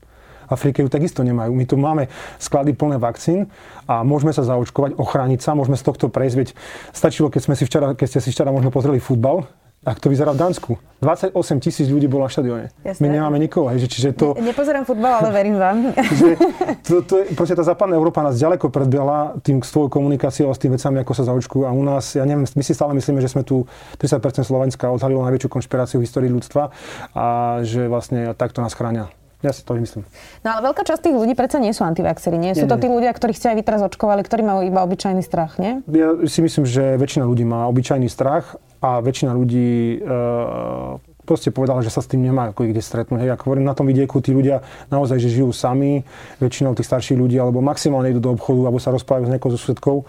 Afrike 0.51 0.83
ju 0.83 0.91
takisto 0.91 1.23
nemajú. 1.23 1.55
My 1.55 1.65
tu 1.65 1.79
máme 1.79 2.11
sklady 2.43 2.75
plné 2.75 2.99
vakcín 2.99 3.47
a 3.87 4.03
môžeme 4.03 4.35
sa 4.35 4.43
zaočkovať, 4.43 4.99
ochrániť 4.99 5.41
sa, 5.41 5.55
môžeme 5.55 5.79
z 5.79 5.87
tohto 5.87 6.11
prejsť. 6.11 6.37
Veď 6.37 6.49
stačilo, 6.91 7.31
keď, 7.31 7.41
sme 7.47 7.55
si 7.55 7.65
včera, 7.65 7.95
keď 7.95 8.07
ste 8.11 8.21
si 8.21 8.35
včera 8.35 8.51
možno 8.51 8.75
pozreli 8.75 8.99
futbal, 8.99 9.47
ak 9.81 9.97
to 9.97 10.13
vyzerá 10.13 10.37
v 10.37 10.41
Dánsku. 10.45 10.73
28 11.01 11.33
tisíc 11.65 11.89
ľudí 11.89 12.05
bolo 12.05 12.29
na 12.29 12.31
štadióne. 12.31 12.69
My 13.01 13.09
nemáme 13.09 13.41
nikoho. 13.41 13.73
Hej, 13.73 13.89
čiže 13.89 14.13
to, 14.13 14.37
ne, 14.37 14.53
nepozerám 14.53 14.85
futbal, 14.85 15.25
ale 15.25 15.33
verím 15.33 15.57
vám. 15.57 15.97
Že 15.97 16.37
to, 16.85 16.95
to 17.09 17.15
je, 17.25 17.25
proste 17.33 17.57
tá 17.57 17.65
západná 17.65 17.97
Európa 17.97 18.21
nás 18.21 18.37
ďaleko 18.37 18.69
predbiela 18.69 19.41
tým 19.41 19.65
svojou 19.65 19.89
komunikáciou 19.89 20.53
a 20.53 20.57
s 20.57 20.61
tým 20.61 20.77
vecami, 20.77 21.01
ako 21.01 21.13
sa 21.17 21.25
zaočkujú. 21.25 21.65
A 21.65 21.73
u 21.73 21.81
nás, 21.81 22.13
ja 22.13 22.29
neviem, 22.29 22.45
my 22.45 22.65
si 22.65 22.77
stále 22.77 22.93
myslíme, 22.93 23.25
že 23.25 23.33
sme 23.33 23.41
tu 23.41 23.65
30% 23.97 24.45
Slovenska 24.45 24.93
odhalilo 24.93 25.25
najväčšiu 25.25 25.49
konšpiráciu 25.49 25.97
v 25.97 26.05
histórii 26.05 26.29
ľudstva 26.29 26.69
a 27.17 27.27
že 27.65 27.89
vlastne 27.89 28.37
takto 28.37 28.61
nás 28.61 28.77
chránia. 28.77 29.09
Ja 29.41 29.57
si 29.57 29.65
to 29.65 29.73
vymyslím. 29.73 30.05
No 30.45 30.53
ale 30.53 30.61
veľká 30.69 30.85
časť 30.85 31.09
tých 31.09 31.17
ľudí 31.17 31.33
predsa 31.33 31.57
nie 31.57 31.73
sú 31.73 31.81
antivaxery, 31.81 32.37
nie? 32.37 32.53
Sú 32.53 32.69
nie, 32.69 32.73
to 32.73 32.77
tí 32.77 32.93
ľudia, 32.93 33.09
ktorých 33.17 33.39
ste 33.41 33.49
aj 33.53 33.57
vy 33.57 33.65
teraz 33.65 33.81
očkovali, 33.81 34.21
ktorí 34.21 34.45
majú 34.45 34.61
iba 34.69 34.85
obyčajný 34.85 35.25
strach, 35.25 35.57
nie? 35.57 35.81
Ja 35.89 36.13
si 36.29 36.45
myslím, 36.45 36.69
že 36.69 37.01
väčšina 37.01 37.25
ľudí 37.25 37.49
má 37.49 37.65
obyčajný 37.73 38.13
strach 38.13 38.61
a 38.85 39.01
väčšina 39.01 39.33
ľudí 39.33 39.97
e, 39.97 41.09
proste 41.31 41.55
povedala, 41.55 41.79
že 41.87 41.95
sa 41.95 42.03
s 42.03 42.11
tým 42.11 42.27
nemá 42.27 42.51
ako 42.51 42.67
kde 42.67 42.83
stretnúť. 42.83 43.23
Hej, 43.23 43.39
ako 43.39 43.43
hovorím, 43.47 43.71
na 43.71 43.79
tom 43.79 43.87
vidieku 43.87 44.19
tí 44.19 44.35
ľudia 44.35 44.67
naozaj, 44.91 45.23
že 45.23 45.31
žijú 45.31 45.55
sami, 45.55 46.03
väčšinou 46.43 46.75
tých 46.75 46.91
starších 46.91 47.15
ľudí, 47.15 47.39
alebo 47.39 47.63
maximálne 47.63 48.11
idú 48.11 48.19
do 48.19 48.35
obchodu, 48.35 48.67
alebo 48.67 48.83
sa 48.83 48.91
rozprávajú 48.91 49.31
s 49.31 49.33
nejakou 49.39 49.55
susedkou. 49.55 50.03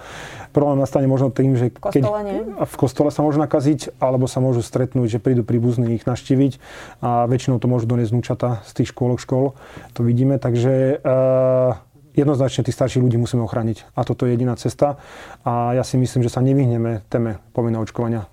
Problém 0.49 0.81
nastane 0.81 1.05
možno 1.05 1.29
tým, 1.29 1.53
že 1.53 1.69
v 1.69 1.77
kostole, 1.77 2.09
keď, 2.25 2.33
v 2.65 2.75
kostole 2.75 3.09
sa 3.13 3.21
môžu 3.21 3.37
nakaziť, 3.37 4.01
alebo 4.01 4.25
sa 4.25 4.41
môžu 4.41 4.65
stretnúť, 4.65 5.13
že 5.13 5.19
prídu 5.21 5.45
príbuzní 5.45 6.01
ich 6.01 6.09
naštíviť 6.09 6.57
a 7.05 7.29
väčšinou 7.29 7.61
to 7.61 7.69
môžu 7.69 7.85
doniesť 7.85 8.11
vnúčata 8.17 8.65
z 8.65 8.71
tých 8.81 8.89
škôlok 8.89 9.21
škôl. 9.21 9.53
To 9.93 10.01
vidíme, 10.01 10.41
takže 10.41 10.97
uh, 10.97 11.77
jednoznačne 12.17 12.65
tých 12.65 12.75
starších 12.75 13.03
ľudí 13.03 13.21
musíme 13.21 13.45
ochrániť. 13.45 13.93
A 13.93 14.01
toto 14.03 14.25
je 14.25 14.33
jediná 14.33 14.57
cesta. 14.57 14.97
A 15.45 15.77
ja 15.77 15.85
si 15.85 15.95
myslím, 16.01 16.25
že 16.25 16.33
sa 16.33 16.41
nevyhneme 16.41 17.05
téme 17.07 17.39
povinného 17.53 17.85
očkovania 17.85 18.27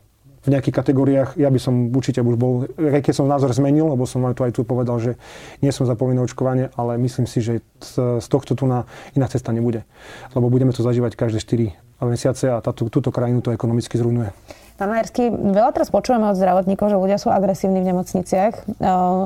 v 0.48 0.56
nejakých 0.56 0.76
kategóriách, 0.80 1.30
ja 1.36 1.52
by 1.52 1.60
som 1.60 1.92
určite 1.92 2.24
už 2.24 2.40
bol, 2.40 2.64
keď 2.80 3.12
som 3.12 3.28
názor 3.28 3.52
zmenil, 3.52 3.92
lebo 3.92 4.08
som 4.08 4.24
aj 4.24 4.34
tu 4.34 4.42
aj 4.48 4.52
tu 4.56 4.64
povedal, 4.64 4.96
že 4.96 5.20
nie 5.60 5.68
som 5.68 5.84
za 5.84 5.92
povinné 5.92 6.24
očkovanie, 6.24 6.72
ale 6.72 6.96
myslím 6.96 7.28
si, 7.28 7.44
že 7.44 7.60
z 7.84 8.26
tohto 8.32 8.56
tu 8.56 8.64
na 8.64 8.88
iná 9.12 9.28
cesta 9.28 9.52
nebude. 9.52 9.84
Lebo 10.32 10.48
budeme 10.48 10.72
to 10.72 10.80
zažívať 10.80 11.20
každé 11.20 11.44
4 11.44 12.08
mesiace 12.08 12.48
a 12.48 12.64
táto, 12.64 12.88
túto 12.88 13.12
krajinu 13.12 13.44
to 13.44 13.52
ekonomicky 13.52 14.00
zrujnuje. 14.00 14.32
Pán 14.78 14.94
Majerský, 14.94 15.34
veľa 15.34 15.74
teraz 15.74 15.90
počujeme 15.90 16.30
od 16.30 16.38
zdravotníkov, 16.38 16.94
že 16.94 17.02
ľudia 17.02 17.18
sú 17.18 17.34
agresívni 17.34 17.82
v 17.82 17.90
nemocniciach. 17.90 18.78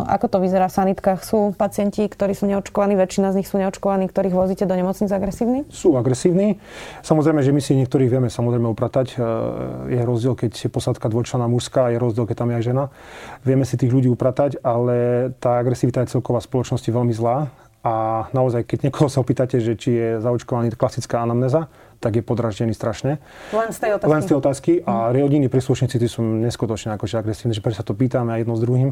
Ako 0.08 0.32
to 0.32 0.40
vyzerá 0.40 0.72
v 0.72 0.80
sanitkách? 0.80 1.20
Sú 1.20 1.52
pacienti, 1.52 2.08
ktorí 2.08 2.32
sú 2.32 2.48
neočkovaní, 2.48 2.96
väčšina 2.96 3.36
z 3.36 3.44
nich 3.44 3.48
sú 3.52 3.60
neočkovaní, 3.60 4.08
ktorých 4.08 4.32
vozíte 4.32 4.64
do 4.64 4.72
nemocnic 4.72 5.12
agresívni? 5.12 5.68
Sú 5.68 5.92
agresívni. 6.00 6.56
Samozrejme, 7.04 7.44
že 7.44 7.52
my 7.52 7.60
si 7.60 7.76
niektorých 7.76 8.08
vieme 8.08 8.32
samozrejme 8.32 8.64
upratať. 8.72 9.20
Je 9.92 10.00
rozdiel, 10.00 10.40
keď 10.40 10.56
je 10.56 10.68
posádka 10.72 11.12
dvojčlená 11.12 11.44
mužská, 11.52 11.92
je 11.92 12.00
rozdiel, 12.00 12.24
keď 12.24 12.36
tam 12.40 12.48
je 12.48 12.56
aj 12.56 12.64
žena. 12.72 12.84
Vieme 13.44 13.68
si 13.68 13.76
tých 13.76 13.92
ľudí 13.92 14.08
upratať, 14.08 14.56
ale 14.64 15.36
tá 15.36 15.60
agresivita 15.60 16.00
je 16.00 16.16
celková 16.16 16.40
spoločnosti 16.40 16.88
veľmi 16.88 17.12
zlá. 17.12 17.52
A 17.82 18.26
naozaj, 18.30 18.62
keď 18.62 18.88
niekoho 18.88 19.10
sa 19.10 19.18
opýtate, 19.18 19.58
že 19.58 19.74
či 19.74 19.90
je 19.90 20.08
zaočkovaný 20.22 20.70
klasická 20.78 21.18
anamnéza, 21.18 21.66
tak 22.02 22.18
je 22.18 22.22
podraždený 22.22 22.74
strašne. 22.74 23.22
Len 23.54 23.70
z 23.70 23.78
tej 23.78 23.90
otázky. 23.94 24.10
Len 24.10 24.20
z 24.22 24.26
tej 24.26 24.36
otázky. 24.38 24.72
A 24.82 25.10
mm. 25.10 25.22
rodiny 25.22 25.46
príslušníci 25.46 25.96
tí 26.02 26.08
sú 26.10 26.22
neskutočne 26.22 26.98
akože 26.98 27.14
agresívni, 27.18 27.54
že 27.54 27.62
prečo 27.62 27.82
sa 27.82 27.86
to 27.86 27.94
pýtame 27.94 28.34
aj 28.34 28.42
jedno 28.42 28.54
s 28.58 28.62
druhým. 28.62 28.90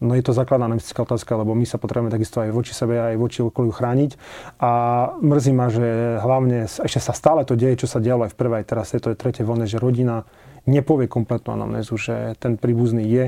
No 0.00 0.12
je 0.16 0.24
to 0.24 0.32
základná 0.32 0.68
nemecká 0.68 1.04
otázka, 1.04 1.36
lebo 1.36 1.52
my 1.52 1.68
sa 1.68 1.76
potrebujeme 1.76 2.12
takisto 2.12 2.40
aj 2.40 2.52
voči 2.52 2.72
sebe, 2.72 2.96
aj 2.96 3.16
voči 3.20 3.44
okoliu 3.44 3.72
chrániť. 3.72 4.10
A 4.60 4.70
mrzí 5.20 5.52
ma, 5.52 5.68
že 5.68 6.16
hlavne 6.20 6.64
ešte 6.64 7.00
sa 7.00 7.12
stále 7.12 7.44
to 7.44 7.56
deje, 7.56 7.84
čo 7.84 7.88
sa 7.88 8.00
dialo 8.00 8.24
aj 8.24 8.32
v 8.32 8.40
prvej, 8.40 8.62
teraz 8.64 8.92
je 8.96 9.00
to 9.04 9.12
je 9.12 9.20
tretie 9.20 9.44
vlne, 9.44 9.68
že 9.68 9.76
rodina 9.76 10.24
nepovie 10.64 11.08
kompletnú 11.08 11.56
anamnézu, 11.56 11.96
že 11.96 12.36
ten 12.40 12.56
príbuzný 12.56 13.04
je 13.04 13.24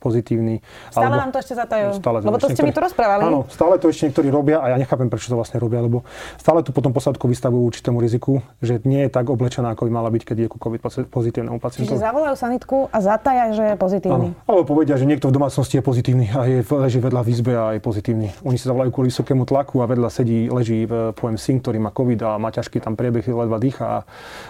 pozitívny. 0.00 0.64
Stále 0.88 1.12
alebo, 1.12 1.20
nám 1.20 1.30
to 1.36 1.38
ešte 1.44 1.54
zatajú. 1.54 1.86
Stále 2.00 2.18
to 2.18 2.26
lebo 2.26 2.38
to 2.40 2.48
ste 2.48 2.62
mi 2.64 2.72
tu 2.72 2.80
rozprávali. 2.80 3.22
Áno, 3.28 3.44
stále 3.52 3.76
to 3.76 3.92
ešte 3.92 4.08
niektorí 4.08 4.32
robia 4.32 4.64
a 4.64 4.72
ja 4.72 4.76
nechápem, 4.80 5.12
prečo 5.12 5.28
to 5.28 5.36
vlastne 5.36 5.60
robia, 5.60 5.84
lebo 5.84 6.02
stále 6.40 6.64
tu 6.64 6.72
potom 6.72 6.96
posádku 6.96 7.28
vystavujú 7.28 7.60
určitému 7.68 8.00
riziku, 8.00 8.40
že 8.64 8.80
nie 8.88 9.04
je 9.06 9.10
tak 9.12 9.28
oblečená, 9.28 9.76
ako 9.76 9.86
by 9.86 9.90
mala 9.92 10.08
byť, 10.08 10.22
keď 10.24 10.36
je 10.40 10.48
ku 10.48 10.56
COVID 10.56 10.80
pozitívnemu 11.12 11.60
pacientovi. 11.60 11.92
Čiže 11.92 12.00
zavolajú 12.00 12.34
sanitku 12.34 12.88
a 12.88 12.98
zataja, 13.04 13.52
že 13.52 13.64
je 13.70 13.74
pozitívny. 13.76 14.28
Áno. 14.32 14.48
Alebo 14.48 14.64
povedia, 14.64 14.96
že 14.96 15.04
niekto 15.04 15.28
v 15.28 15.36
domácnosti 15.36 15.76
je 15.76 15.84
pozitívny 15.84 16.32
a 16.32 16.48
je, 16.48 16.64
leží 16.64 16.98
vedľa 16.98 17.20
v 17.20 17.28
izbe 17.28 17.52
a 17.52 17.76
je 17.76 17.80
pozitívny. 17.84 18.32
Oni 18.48 18.56
si 18.56 18.64
zavolajú 18.64 18.90
kvôli 18.90 19.12
vysokému 19.12 19.44
tlaku 19.44 19.84
a 19.84 19.86
vedľa 19.86 20.08
sedí, 20.08 20.48
leží, 20.48 20.88
poviem, 20.88 21.36
syn, 21.36 21.60
ktorý 21.60 21.76
má 21.76 21.92
COVID 21.92 22.20
a 22.24 22.40
má 22.40 22.48
ťažký 22.48 22.80
tam 22.80 22.96
priebeh, 22.96 23.28
ledva 23.28 23.60
dýcha 23.60 23.84
a, 23.84 23.98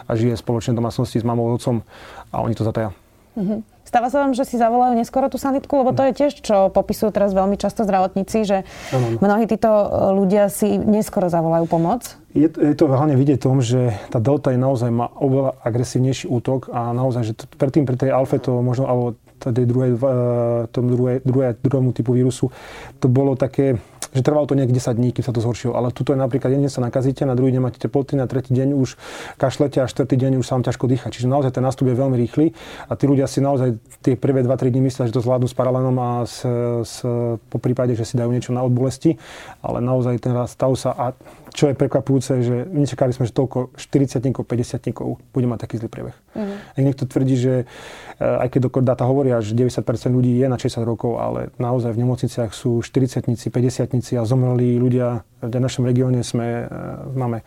a 0.07 0.13
žije 0.15 0.39
spoločne 0.39 0.79
v 0.79 0.87
domácnosti 0.87 1.19
s 1.19 1.27
mamou, 1.27 1.51
otcom 1.51 1.83
a 2.31 2.37
oni 2.39 2.55
to 2.55 2.63
zataja. 2.63 2.95
Mm-hmm. 3.39 3.61
Stáva 3.91 4.07
sa 4.07 4.23
vám, 4.23 4.39
že 4.39 4.47
si 4.47 4.55
zavolajú 4.55 4.95
neskoro 4.95 5.27
tú 5.27 5.35
sanitku, 5.35 5.83
lebo 5.83 5.91
to 5.91 6.07
je 6.07 6.13
tiež, 6.15 6.33
čo 6.47 6.71
popisujú 6.71 7.11
teraz 7.11 7.35
veľmi 7.35 7.59
často 7.59 7.83
zdravotníci, 7.83 8.47
že 8.47 8.63
ano. 8.95 9.19
mnohí 9.19 9.51
títo 9.51 9.67
e, 9.67 9.87
ľudia 10.15 10.47
si 10.47 10.79
neskoro 10.79 11.27
zavolajú 11.27 11.67
pomoc. 11.67 12.15
Je, 12.31 12.47
je 12.47 12.75
to 12.79 12.87
hlavne 12.87 13.19
vidieť 13.19 13.43
tom, 13.43 13.59
že 13.59 13.91
tá 14.15 14.23
delta 14.23 14.55
je 14.55 14.63
naozaj 14.63 14.95
má 14.95 15.11
oveľa 15.19 15.59
agresívnejší 15.67 16.31
útok 16.31 16.71
a 16.71 16.95
naozaj, 16.95 17.23
že 17.27 17.35
to, 17.35 17.45
predtým 17.59 17.83
pri 17.83 17.99
tej 17.99 18.15
alfe 18.15 18.39
to 18.39 18.63
možno, 18.63 18.87
alebo 18.87 19.19
tej 19.49 19.65
druhej, 19.65 19.97
e, 19.97 20.69
tom 20.69 20.93
druhej, 20.93 21.25
druhej, 21.25 21.57
druhému 21.65 21.97
typu 21.97 22.13
vírusu, 22.13 22.53
to 23.01 23.09
bolo 23.09 23.33
také 23.33 23.81
že 24.11 24.27
trvalo 24.27 24.47
to 24.47 24.59
nejak 24.59 24.75
10 24.75 24.99
dní, 24.99 25.15
kým 25.15 25.23
sa 25.23 25.31
to 25.31 25.39
zhoršilo. 25.39 25.79
Ale 25.79 25.95
tuto 25.95 26.11
je 26.11 26.19
napríklad, 26.19 26.51
jeden 26.51 26.67
sa 26.67 26.83
nakazíte, 26.83 27.23
na 27.23 27.39
druhý 27.39 27.55
deň 27.55 27.63
máte 27.63 27.79
teploty, 27.79 28.19
na 28.19 28.27
tretí 28.27 28.51
deň 28.51 28.75
už 28.75 28.99
kašlete 29.39 29.79
a 29.79 29.87
štvrtý 29.87 30.19
deň 30.19 30.43
už 30.43 30.47
sa 30.47 30.59
vám 30.59 30.67
ťažko 30.67 30.85
dýcha. 30.91 31.15
Čiže 31.15 31.31
naozaj 31.31 31.55
ten 31.55 31.63
nástup 31.63 31.87
je 31.87 31.95
veľmi 31.95 32.17
rýchly 32.19 32.51
a 32.91 32.93
tí 32.99 33.07
ľudia 33.07 33.31
si 33.31 33.39
naozaj 33.39 33.79
tie 34.03 34.19
prvé 34.19 34.43
2-3 34.43 34.75
dní 34.75 34.91
myslia, 34.91 35.07
že 35.07 35.15
to 35.15 35.23
zvládnu 35.23 35.47
s 35.47 35.55
paralenom 35.55 35.97
a 36.03 36.11
s, 36.27 36.43
s, 36.83 37.07
po 37.39 37.59
prípade, 37.63 37.95
že 37.95 38.03
si 38.03 38.19
dajú 38.19 38.35
niečo 38.35 38.51
na 38.51 38.67
odbolesti, 38.67 39.15
ale 39.63 39.79
naozaj 39.79 40.19
ten 40.19 40.35
stav 40.51 40.75
sa 40.75 40.91
a 40.91 41.15
čo 41.51 41.67
je 41.67 41.75
prekvapujúce, 41.75 42.33
že 42.47 42.57
nečakali 42.71 43.11
sme, 43.11 43.27
že 43.27 43.35
toľko 43.35 43.75
40 43.75 44.23
50 44.23 45.35
bude 45.35 45.47
mať 45.51 45.59
taký 45.67 45.83
zlý 45.83 45.91
priebeh. 45.91 46.17
Mm-hmm. 46.31 46.57
Ak 46.79 46.83
niekto 46.83 47.05
tvrdí, 47.11 47.35
že 47.35 47.55
eh, 47.67 48.43
aj 48.43 48.49
keď 48.55 48.61
dáta 48.87 49.03
hovoria, 49.31 49.47
že 49.47 49.55
90% 49.55 50.11
ľudí 50.11 50.43
je 50.43 50.47
na 50.51 50.59
60 50.59 50.83
rokov, 50.83 51.23
ale 51.23 51.55
naozaj 51.63 51.95
v 51.95 52.03
nemocniciach 52.03 52.51
sú 52.51 52.83
40 52.83 53.31
50 53.31 54.19
a 54.19 54.23
zomreli 54.27 54.75
ľudia. 54.75 55.23
V 55.39 55.55
našom 55.55 55.87
regióne 55.87 56.27
sme, 56.27 56.67
eh, 56.67 56.69
máme 57.15 57.47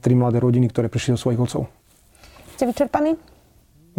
tri 0.00 0.16
mladé 0.16 0.40
rodiny, 0.40 0.72
ktoré 0.72 0.88
prišli 0.88 1.14
do 1.14 1.20
svojich 1.20 1.40
otcov. 1.40 1.68
Ste 2.56 2.64
vyčerpaní? 2.72 3.16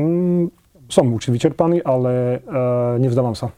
Mm, 0.02 0.50
som 0.90 1.06
už 1.14 1.30
vyčerpaný, 1.30 1.82
ale 1.82 2.44
uh, 2.44 3.00
nevzdávam 3.00 3.34
sa. 3.34 3.56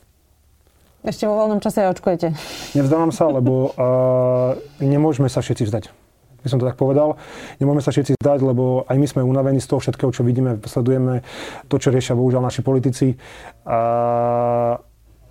Ešte 1.04 1.28
vo 1.28 1.36
voľnom 1.36 1.60
čase 1.60 1.84
očkujete. 1.90 2.32
Nevzdávam 2.78 3.12
sa, 3.12 3.28
lebo 3.28 3.74
uh, 3.74 4.56
nemôžeme 4.94 5.28
sa 5.28 5.44
všetci 5.44 5.68
vzdať. 5.68 6.03
By 6.44 6.48
som 6.52 6.60
to 6.60 6.68
tak 6.68 6.76
povedal. 6.76 7.16
Nemôžeme 7.58 7.82
sa 7.82 7.96
všetci 7.96 8.20
vzdať, 8.20 8.40
lebo 8.44 8.84
aj 8.86 8.98
my 9.00 9.08
sme 9.08 9.22
unavení 9.24 9.64
z 9.64 9.72
toho 9.72 9.80
všetkého, 9.80 10.12
čo 10.12 10.28
vidíme, 10.28 10.60
sledujeme 10.68 11.24
to, 11.72 11.76
čo 11.80 11.90
riešia 11.90 12.20
bohužiaľ 12.20 12.44
naši 12.44 12.62
politici. 12.62 13.16
Uh, 13.64 14.76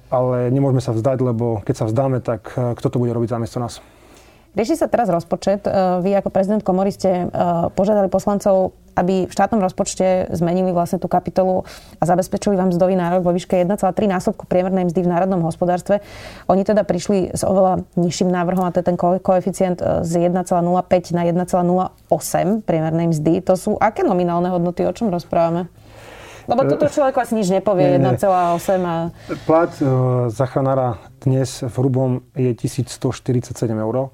ale 0.08 0.48
nemôžeme 0.48 0.80
sa 0.80 0.96
vzdať, 0.96 1.18
lebo 1.20 1.60
keď 1.64 1.74
sa 1.76 1.88
vzdáme, 1.88 2.24
tak 2.24 2.56
uh, 2.56 2.72
kto 2.72 2.88
to 2.88 3.00
bude 3.00 3.12
robiť 3.12 3.36
zamiesto 3.36 3.60
nás? 3.60 3.84
Rieši 4.52 4.76
sa 4.76 4.86
teraz 4.88 5.08
rozpočet. 5.08 5.64
Vy 6.04 6.12
ako 6.12 6.28
prezident 6.28 6.60
komory 6.60 6.92
ste 6.92 7.28
požiadali 7.72 8.12
poslancov 8.12 8.76
aby 8.96 9.24
v 9.24 9.32
štátnom 9.32 9.60
rozpočte 9.60 10.28
zmenili 10.32 10.72
vlastne 10.72 11.00
tú 11.00 11.08
kapitolu 11.08 11.64
a 11.96 12.02
zabezpečili 12.04 12.56
vám 12.56 12.72
mzdový 12.72 12.94
nárok 12.96 13.24
vo 13.24 13.32
výške 13.32 13.56
1,3 13.64 13.80
násobku 14.08 14.44
priemernej 14.44 14.92
mzdy 14.92 15.00
v 15.04 15.08
národnom 15.08 15.40
hospodárstve. 15.48 16.04
Oni 16.48 16.62
teda 16.64 16.84
prišli 16.84 17.32
s 17.32 17.42
oveľa 17.44 17.84
nižším 17.96 18.28
návrhom 18.28 18.68
a 18.68 18.72
to 18.72 18.84
je 18.84 18.88
ten 18.92 18.98
koeficient 19.00 19.80
e, 19.80 20.04
z 20.04 20.28
1,05 20.28 20.36
na 21.16 21.22
1,08 21.24 22.68
priemernej 22.68 23.06
mzdy. 23.16 23.40
To 23.48 23.56
sú 23.56 23.70
aké 23.80 24.04
nominálne 24.04 24.52
hodnoty, 24.52 24.84
o 24.84 24.92
čom 24.92 25.08
rozprávame? 25.08 25.72
Lebo 26.50 26.66
toto 26.66 26.90
človek 26.90 27.22
asi 27.22 27.38
nič 27.38 27.54
nepovie, 27.54 28.02
1,8 28.02 28.26
a... 28.82 29.14
Plat 29.46 29.70
uh, 29.78 30.26
zachanára 30.26 30.98
dnes 31.24 31.62
v 31.62 31.74
hrubom 31.78 32.26
je 32.34 32.50
1147 32.54 33.54
eur 33.70 34.10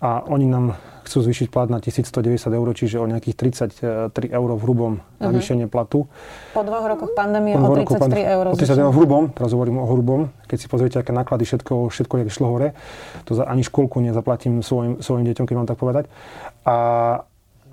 a 0.00 0.24
oni 0.28 0.48
nám 0.48 0.80
chcú 1.04 1.26
zvýšiť 1.26 1.48
plat 1.52 1.68
na 1.68 1.82
1190 1.82 2.38
eur, 2.54 2.68
čiže 2.72 2.96
o 3.02 3.06
nejakých 3.08 3.36
33 3.36 4.30
eur 4.30 4.48
v 4.54 4.60
hrubom 4.62 4.92
uh-huh. 4.96 5.26
navýšenie 5.26 5.66
platu. 5.66 6.06
Po 6.54 6.62
dvoch 6.62 6.86
rokoch 6.86 7.12
pandémie 7.18 7.58
o 7.58 7.66
33 7.66 7.98
pan, 7.98 8.10
eur. 8.14 8.44
O 8.48 8.56
33 8.56 8.80
eur 8.80 8.90
v 8.94 8.96
hrubom, 8.96 9.24
teraz 9.34 9.50
hovorím 9.52 9.82
o 9.82 9.86
hrubom. 9.90 10.30
Keď 10.46 10.58
si 10.60 10.66
pozriete, 10.70 10.96
aké 11.02 11.10
náklady, 11.10 11.44
všetko, 11.44 11.90
všetko 11.90 12.14
jak 12.22 12.28
išlo 12.30 12.46
hore, 12.46 12.68
to 13.26 13.34
za 13.34 13.44
ani 13.44 13.66
školku 13.66 13.98
nezaplatím 14.00 14.62
svojim, 14.62 15.02
svojim 15.02 15.26
deťom, 15.26 15.44
keď 15.50 15.56
mám 15.58 15.68
tak 15.68 15.82
povedať. 15.82 16.06
A 16.64 16.76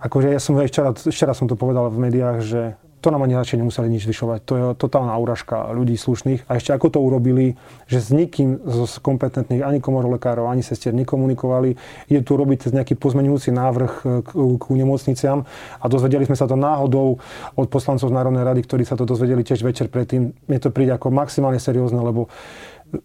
akože 0.01 0.33
ja 0.33 0.41
som 0.41 0.57
včera, 0.57 0.91
včera 0.97 1.37
som 1.37 1.45
to 1.45 1.53
povedal 1.53 1.93
v 1.93 1.99
médiách, 2.09 2.37
že 2.41 2.61
to 2.97 3.13
nám 3.13 3.23
ani 3.23 3.37
radšej 3.37 3.61
nemuseli 3.61 3.93
nič 3.93 4.09
zvyšovať. 4.09 4.39
To 4.49 4.53
je 4.57 4.63
totálna 4.73 5.13
úražka 5.21 5.69
ľudí 5.69 5.93
slušných. 5.93 6.49
A 6.49 6.57
ešte 6.57 6.73
ako 6.73 6.87
to 6.89 6.99
urobili, 6.99 7.53
že 7.85 8.01
s 8.01 8.09
nikým 8.09 8.57
z 8.65 8.97
kompetentných, 8.99 9.61
ani 9.61 9.77
komorov 9.77 10.17
lekárov, 10.17 10.49
ani 10.49 10.65
sestier 10.65 10.97
nekomunikovali. 10.97 11.77
Je 12.09 12.19
tu 12.25 12.33
robiť 12.33 12.73
nejaký 12.73 12.97
pozmenujúci 12.97 13.53
návrh 13.53 13.91
k, 14.25 14.29
k 14.33 14.63
nemocniciam 14.73 15.45
a 15.77 15.85
dozvedeli 15.85 16.25
sme 16.25 16.39
sa 16.39 16.49
to 16.49 16.57
náhodou 16.57 17.21
od 17.53 17.67
poslancov 17.69 18.09
z 18.09 18.17
Národnej 18.17 18.41
rady, 18.41 18.65
ktorí 18.65 18.83
sa 18.83 18.97
to 18.97 19.05
dozvedeli 19.05 19.45
tiež 19.45 19.61
večer 19.61 19.93
predtým. 19.93 20.33
Mne 20.33 20.59
to 20.59 20.73
príde 20.73 20.97
ako 20.97 21.13
maximálne 21.13 21.61
seriózne, 21.61 22.01
lebo 22.01 22.33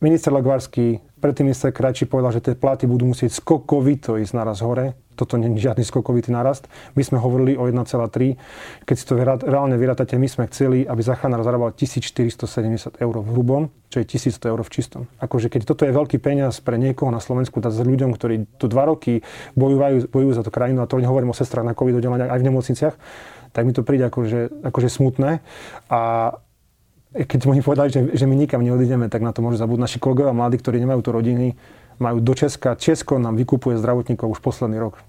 minister 0.01 0.33
Legvarský, 0.33 1.05
predtým 1.21 1.53
minister 1.53 1.75
Krajčí 1.75 2.09
povedal, 2.09 2.33
že 2.33 2.45
tie 2.45 2.55
platy 2.57 2.89
budú 2.89 3.13
musieť 3.13 3.35
skokovito 3.35 4.17
ísť 4.17 4.33
naraz 4.33 4.65
hore 4.65 5.02
toto 5.15 5.37
nie 5.37 5.53
je 5.57 5.69
žiadny 5.69 5.85
skokovitý 5.85 6.33
narast. 6.33 6.67
My 6.97 7.03
sme 7.05 7.21
hovorili 7.21 7.55
o 7.55 7.69
1,3. 7.69 8.87
Keď 8.89 8.97
si 8.97 9.05
to 9.05 9.15
reálne 9.21 9.77
vyrátate, 9.77 10.17
my 10.17 10.29
sme 10.29 10.49
chceli, 10.49 10.89
aby 10.89 11.01
zachránár 11.05 11.45
zarábal 11.45 11.77
1470 11.77 12.97
eur 12.99 13.15
v 13.21 13.29
hrubom, 13.33 13.69
čo 13.93 14.01
je 14.01 14.09
1100 14.09 14.53
eur 14.53 14.61
v 14.65 14.71
čistom. 14.73 15.03
Akože 15.21 15.53
keď 15.53 15.69
toto 15.69 15.85
je 15.85 15.93
veľký 15.93 16.17
peniaz 16.17 16.65
pre 16.65 16.81
niekoho 16.81 17.13
na 17.13 17.21
Slovensku, 17.21 17.61
dať 17.61 17.73
s 17.77 17.83
ľuďom, 17.85 18.11
ktorí 18.17 18.49
tu 18.57 18.67
dva 18.73 18.89
roky 18.89 19.21
bojujú, 19.53 20.09
bojujú 20.09 20.33
za 20.33 20.43
tú 20.43 20.51
krajinu, 20.51 20.81
a 20.83 20.89
to 20.89 20.97
nehovorím 20.97 21.31
o 21.31 21.37
sestrách 21.37 21.69
na 21.69 21.77
COVID 21.77 22.01
oddeleniach 22.01 22.33
aj 22.33 22.41
v 22.41 22.47
nemocniciach, 22.49 22.95
tak 23.53 23.63
mi 23.69 23.77
to 23.77 23.85
príde 23.85 24.09
akože, 24.09 24.65
akože 24.65 24.89
smutné. 24.89 25.45
A 25.93 26.01
keď 27.13 27.45
oni 27.45 27.61
povedali, 27.61 27.93
že, 27.93 28.01
že 28.17 28.25
my 28.25 28.33
nikam 28.33 28.65
neodídeme, 28.65 29.13
tak 29.13 29.21
na 29.21 29.37
to 29.37 29.45
môžu 29.45 29.61
zabúdať 29.61 29.85
naši 29.85 29.99
kolegovia 30.01 30.33
mladí, 30.33 30.57
ktorí 30.57 30.81
nemajú 30.81 31.01
tu 31.05 31.11
rodiny, 31.13 31.53
majú 31.99 32.21
do 32.21 32.35
Česka. 32.35 32.75
Česko 32.75 33.19
nám 33.19 33.37
vykupuje 33.37 33.79
zdravotníkov 33.79 34.31
už 34.31 34.41
posledný 34.41 34.79
rok. 34.79 35.01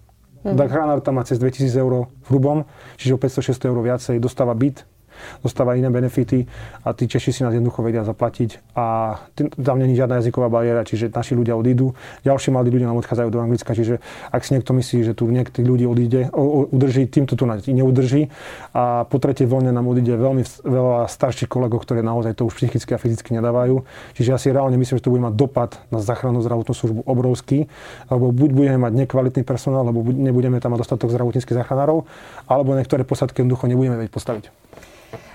Mm-hmm. 0.44 0.60
Zachránár 0.60 1.00
tam 1.00 1.16
má 1.16 1.24
cez 1.24 1.40
2000 1.40 1.72
eur 1.80 2.12
v 2.24 2.28
hrubom, 2.28 2.68
čiže 3.00 3.16
o 3.16 3.20
500-600 3.20 3.72
eur 3.72 3.80
viacej, 3.80 4.16
dostáva 4.20 4.52
byt, 4.52 4.84
dostáva 5.42 5.76
iné 5.76 5.90
benefity 5.90 6.46
a 6.84 6.94
tí 6.94 7.08
Češi 7.08 7.32
si 7.34 7.42
nás 7.44 7.54
jednoducho 7.54 7.84
vedia 7.84 8.04
zaplatiť 8.06 8.76
a 8.76 9.18
tam 9.40 9.78
není 9.80 9.96
žiadna 9.98 10.20
jazyková 10.20 10.50
bariéra, 10.50 10.84
čiže 10.86 11.10
naši 11.10 11.34
ľudia 11.38 11.54
odídu, 11.58 11.94
ďalší 12.26 12.52
mladí 12.52 12.70
ľudia 12.74 12.88
nám 12.90 13.00
odchádzajú 13.02 13.30
do 13.30 13.40
Anglicka, 13.42 13.72
čiže 13.74 14.00
ak 14.30 14.42
si 14.44 14.56
niekto 14.58 14.72
myslí, 14.74 14.98
že 15.04 15.14
tu 15.14 15.30
niektorých 15.30 15.68
ľudí 15.68 15.86
odíde, 15.86 16.22
udrží, 16.74 17.08
týmto 17.08 17.38
tu 17.38 17.46
neudrží 17.48 18.30
a 18.74 19.04
po 19.06 19.18
tretej 19.20 19.46
vlne 19.50 19.76
nám 19.76 19.86
odíde 19.88 20.16
veľmi 20.16 20.44
veľa 20.64 21.10
starších 21.10 21.50
kolegov, 21.50 21.84
ktoré 21.84 22.02
naozaj 22.02 22.40
to 22.40 22.48
už 22.48 22.58
psychicky 22.58 22.96
a 22.96 23.00
fyzicky 23.02 23.36
nedávajú. 23.36 23.84
Čiže 24.18 24.30
ja 24.30 24.38
si 24.40 24.48
reálne 24.50 24.80
myslím, 24.80 24.98
že 25.00 25.06
to 25.06 25.14
bude 25.14 25.24
mať 25.24 25.36
dopad 25.36 25.72
na 25.92 26.00
záchrannú 26.00 26.40
zdravotnú 26.42 26.74
službu 26.74 27.02
obrovský, 27.06 27.68
alebo 28.08 28.32
buď 28.32 28.50
budeme 28.54 28.78
mať 28.82 28.94
nekvalitný 29.06 29.44
personál, 29.44 29.86
alebo 29.86 30.02
nebudeme 30.06 30.58
tam 30.60 30.74
mať 30.74 30.88
dostatok 30.88 31.12
zdravotníckých 31.12 31.58
záchranárov, 31.64 32.08
alebo 32.48 32.70
niektoré 32.74 33.04
posadky 33.04 33.44
jednoducho 33.44 33.68
nebudeme 33.68 34.00
vedieť 34.00 34.14
postaviť. 34.14 34.46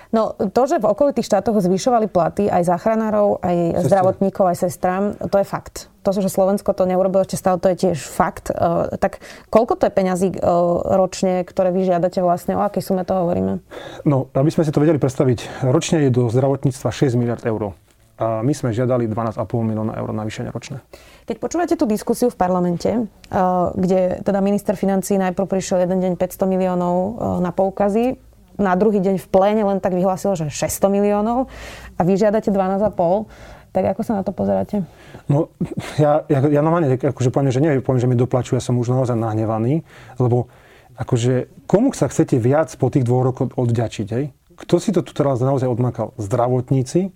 No 0.09 0.33
to, 0.33 0.61
že 0.65 0.81
v 0.81 0.89
okolitých 0.89 1.29
štátoch 1.29 1.61
zvyšovali 1.61 2.09
platy 2.09 2.49
aj 2.49 2.65
záchranárov, 2.65 3.45
aj 3.45 3.55
Sestre. 3.77 3.85
zdravotníkov, 3.93 4.45
aj 4.49 4.57
sestrám, 4.57 5.03
to 5.29 5.37
je 5.37 5.45
fakt. 5.45 5.93
To, 6.01 6.09
že 6.09 6.33
Slovensko 6.33 6.73
to 6.73 6.89
neurobilo 6.89 7.21
ešte 7.21 7.37
stále, 7.37 7.61
to 7.61 7.69
je 7.69 7.77
tiež 7.77 8.01
fakt. 8.01 8.49
Uh, 8.49 8.89
tak 8.97 9.21
koľko 9.53 9.77
to 9.77 9.85
je 9.85 9.93
peňazí 9.93 10.27
uh, 10.33 10.97
ročne, 10.97 11.45
ktoré 11.45 11.69
vy 11.69 11.85
žiadate 11.85 12.25
vlastne? 12.25 12.57
O 12.57 12.65
akej 12.65 12.81
sume 12.81 13.05
to 13.05 13.13
hovoríme? 13.13 13.61
No, 14.01 14.33
aby 14.33 14.49
sme 14.49 14.65
si 14.65 14.73
to 14.73 14.81
vedeli 14.81 14.97
predstaviť, 14.97 15.69
ročne 15.69 16.01
je 16.01 16.09
do 16.09 16.25
zdravotníctva 16.33 16.89
6 16.89 17.13
miliard 17.13 17.45
eur. 17.45 17.77
A 18.19 18.43
my 18.43 18.51
sme 18.51 18.75
žiadali 18.75 19.07
12,5 19.07 19.45
milióna 19.63 19.95
eur 19.95 20.09
navýšenia 20.11 20.51
ročné. 20.51 20.83
Keď 21.23 21.39
počúvate 21.39 21.79
tú 21.79 21.87
diskusiu 21.87 22.27
v 22.27 22.35
parlamente, 22.35 22.91
kde 23.79 24.19
teda 24.27 24.43
minister 24.43 24.75
financí 24.75 25.15
najprv 25.15 25.47
prišiel 25.47 25.87
jeden 25.87 26.03
deň 26.03 26.13
500 26.19 26.43
miliónov 26.51 26.95
na 27.39 27.55
poukazy, 27.55 28.19
na 28.59 28.75
druhý 28.75 28.99
deň 28.99 29.15
v 29.17 29.27
pléne 29.31 29.63
len 29.63 29.79
tak 29.79 29.95
vyhlásil, 29.95 30.35
že 30.35 30.51
600 30.51 30.91
miliónov 30.91 31.47
a 31.95 32.01
vy 32.03 32.19
žiadate 32.19 32.51
12,5, 32.51 32.91
tak 33.69 33.83
ako 33.95 34.01
sa 34.01 34.19
na 34.19 34.23
to 34.25 34.35
pozeráte? 34.35 34.83
No, 35.29 35.53
ja, 36.01 36.25
ja, 36.27 36.39
ja 36.41 36.61
normálne 36.61 36.97
akože 36.97 37.29
poviem, 37.29 37.53
že 37.53 37.61
neviem, 37.61 37.81
poviem, 37.85 38.01
že 38.01 38.09
mi 38.09 38.17
doplačuje, 38.17 38.57
ja 38.57 38.63
som 38.65 38.77
už 38.77 38.91
naozaj 38.91 39.15
nahnevaný, 39.15 39.85
lebo 40.17 40.49
akože 40.99 41.65
komu 41.69 41.95
sa 41.95 42.11
chcete 42.11 42.35
viac 42.41 42.73
po 42.75 42.91
tých 42.91 43.07
dvoch 43.07 43.23
rokoch 43.23 43.55
odďačiť, 43.55 44.07
hej? 44.11 44.35
Kto 44.59 44.75
si 44.75 44.91
to 44.91 44.99
tu 44.99 45.15
teraz 45.15 45.39
naozaj 45.39 45.71
odmakal? 45.71 46.11
Zdravotníci, 46.19 47.15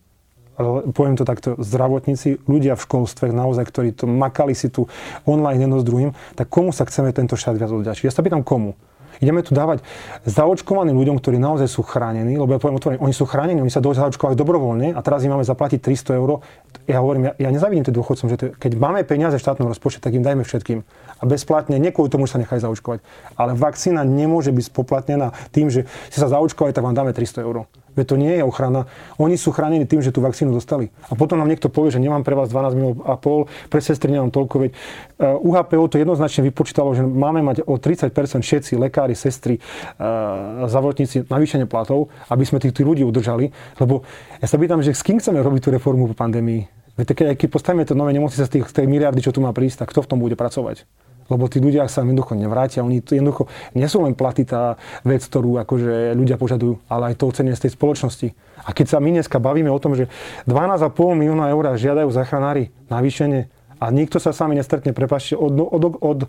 poviem 0.93 1.17
to 1.17 1.25
takto, 1.25 1.57
zdravotníci, 1.57 2.45
ľudia 2.45 2.77
v 2.77 2.85
školstve 2.85 3.33
naozaj, 3.33 3.65
ktorí 3.67 3.89
to 3.97 4.05
makali 4.05 4.53
si 4.53 4.69
tu 4.69 4.85
online 5.25 5.65
jedno 5.65 5.81
s 5.81 5.85
druhým, 5.85 6.13
tak 6.38 6.47
komu 6.47 6.69
sa 6.69 6.85
chceme 6.85 7.09
tento 7.12 7.33
štát 7.33 7.57
viac 7.57 7.73
odďačiť? 7.73 8.05
Ja 8.07 8.13
sa 8.13 8.21
pýtam 8.21 8.45
komu. 8.45 8.77
Ideme 9.24 9.39
tu 9.39 9.56
dávať 9.56 9.80
zaočkovaným 10.27 11.00
ľuďom, 11.00 11.24
ktorí 11.24 11.39
naozaj 11.39 11.72
sú 11.72 11.80
chránení, 11.88 12.36
lebo 12.36 12.51
ja 12.51 12.60
poviem 12.60 12.75
otvorene, 12.75 13.00
oni 13.00 13.15
sú 13.15 13.24
chránení, 13.24 13.63
oni 13.63 13.72
sa 13.72 13.80
zaočkovali 13.80 14.36
dobrovoľne 14.36 14.92
a 14.92 15.00
teraz 15.00 15.24
im 15.24 15.32
máme 15.32 15.48
zaplatiť 15.48 15.80
300 15.80 16.20
eur. 16.20 16.44
Ja 16.84 17.00
hovorím, 17.00 17.32
ja, 17.32 17.48
ja 17.48 17.50
nezavidím 17.56 17.88
tým 17.88 17.96
dôchodcom, 17.96 18.27
že 18.27 18.36
to, 18.36 18.46
keď 18.60 18.75
máme 18.75 19.08
peniaze 19.08 19.39
v 19.39 19.44
štátnom 19.48 19.72
rozpočte, 19.72 20.03
tak 20.03 20.12
im 20.12 20.27
dajme 20.27 20.44
všetkým. 20.44 20.84
A 20.84 21.24
bezplatne, 21.24 21.80
nie 21.80 21.96
kvôli 21.96 22.12
tomu, 22.12 22.27
že 22.27 22.36
sa 22.36 22.44
nechajú 22.44 22.68
zaočkovať. 22.68 23.00
Ale 23.39 23.56
vakcína 23.56 24.03
nemôže 24.03 24.51
byť 24.51 24.65
spoplatnená 24.68 25.32
tým, 25.56 25.72
že 25.72 25.88
si 26.12 26.20
sa 26.20 26.27
zaočkovali, 26.27 26.75
tak 26.75 26.84
vám 26.84 26.92
dáme 26.92 27.15
300 27.15 27.48
eur. 27.48 27.63
Veď 27.93 28.05
to 28.09 28.15
nie 28.17 28.33
je 28.38 28.43
ochrana. 28.43 28.89
Oni 29.21 29.38
sú 29.38 29.53
chránení 29.53 29.85
tým, 29.85 30.01
že 30.01 30.09
tú 30.09 30.21
vakcínu 30.25 30.50
dostali. 30.50 30.89
A 31.09 31.13
potom 31.13 31.38
nám 31.38 31.50
niekto 31.50 31.69
povie, 31.69 31.93
že 31.93 32.01
nemám 32.01 32.25
pre 32.25 32.33
vás 32.33 32.50
12 32.50 32.77
minút 32.77 32.95
a 33.05 33.17
pol, 33.17 33.45
pre 33.69 33.79
sestry 33.79 34.13
nemám 34.13 34.33
toľko. 34.33 34.55
Veď 34.67 34.71
uh, 34.73 35.38
UHPO 35.39 35.85
to 35.89 35.97
jednoznačne 36.01 36.41
vypočítalo, 36.50 36.97
že 36.97 37.05
máme 37.05 37.45
mať 37.45 37.65
o 37.65 37.77
30% 37.77 38.09
všetci 38.41 38.73
lekári, 38.77 39.13
sestry, 39.13 39.62
uh, 39.62 40.65
zdravotníci 40.65 41.29
navýšenie 41.29 41.69
platov, 41.69 42.09
aby 42.33 42.43
sme 42.43 42.57
tých, 42.57 42.73
tých 42.73 42.88
ľudí 42.88 43.05
udržali. 43.05 43.53
Lebo 43.77 44.01
ja 44.41 44.47
sa 44.50 44.57
pýtam, 44.57 44.81
že 44.81 44.97
s 44.97 45.05
kým 45.05 45.21
chceme 45.21 45.39
robiť 45.39 45.62
tú 45.65 45.69
reformu 45.71 46.09
po 46.09 46.15
pandémii? 46.17 46.83
Veď 46.93 47.17
keď, 47.17 47.27
keď 47.33 47.47
postavíme 47.50 47.85
to 47.89 47.97
nové 47.97 48.13
nemocnice 48.13 48.45
z, 48.45 48.51
tých, 48.59 48.65
z 48.69 48.73
tej 48.81 48.85
miliardy, 48.85 49.21
čo 49.21 49.33
tu 49.33 49.41
má 49.41 49.50
prísť, 49.50 49.85
tak 49.85 49.93
kto 49.93 50.05
v 50.05 50.09
tom 50.13 50.19
bude 50.21 50.38
pracovať? 50.38 50.85
Lebo 51.27 51.48
tí 51.48 51.63
ľudia 51.63 51.88
sa 51.88 52.03
jednoducho 52.03 52.36
nevrátia. 52.36 52.84
Oni 52.84 53.00
jednoducho 53.00 53.48
nie 53.77 53.88
sú 53.88 54.03
len 54.03 54.15
platy 54.18 54.48
tá 54.48 54.80
vec, 55.08 55.24
ktorú 55.24 55.62
akože 55.63 56.18
ľudia 56.18 56.36
požadujú, 56.36 56.84
ale 56.88 57.13
aj 57.13 57.22
to 57.22 57.30
ocenie 57.30 57.56
z 57.56 57.68
tej 57.68 57.72
spoločnosti. 57.75 58.27
A 58.63 58.70
keď 58.72 58.96
sa 58.96 58.98
my 59.03 59.20
dneska 59.20 59.38
bavíme 59.44 59.72
o 59.72 59.80
tom, 59.80 59.96
že 59.96 60.08
12,5 60.48 60.94
milióna 61.20 61.51
eur 61.51 61.75
žiadajú 61.75 62.10
zachranári 62.12 62.72
navýšenie 62.88 63.51
a 63.84 63.92
nikto 63.92 64.15
sa 64.15 64.32
s 64.32 64.39
vami 64.39 64.56
nestretne, 64.56 64.96
prepáčte, 64.96 65.36
od, 65.36 65.51
od, 65.60 65.84
od, 66.00 66.20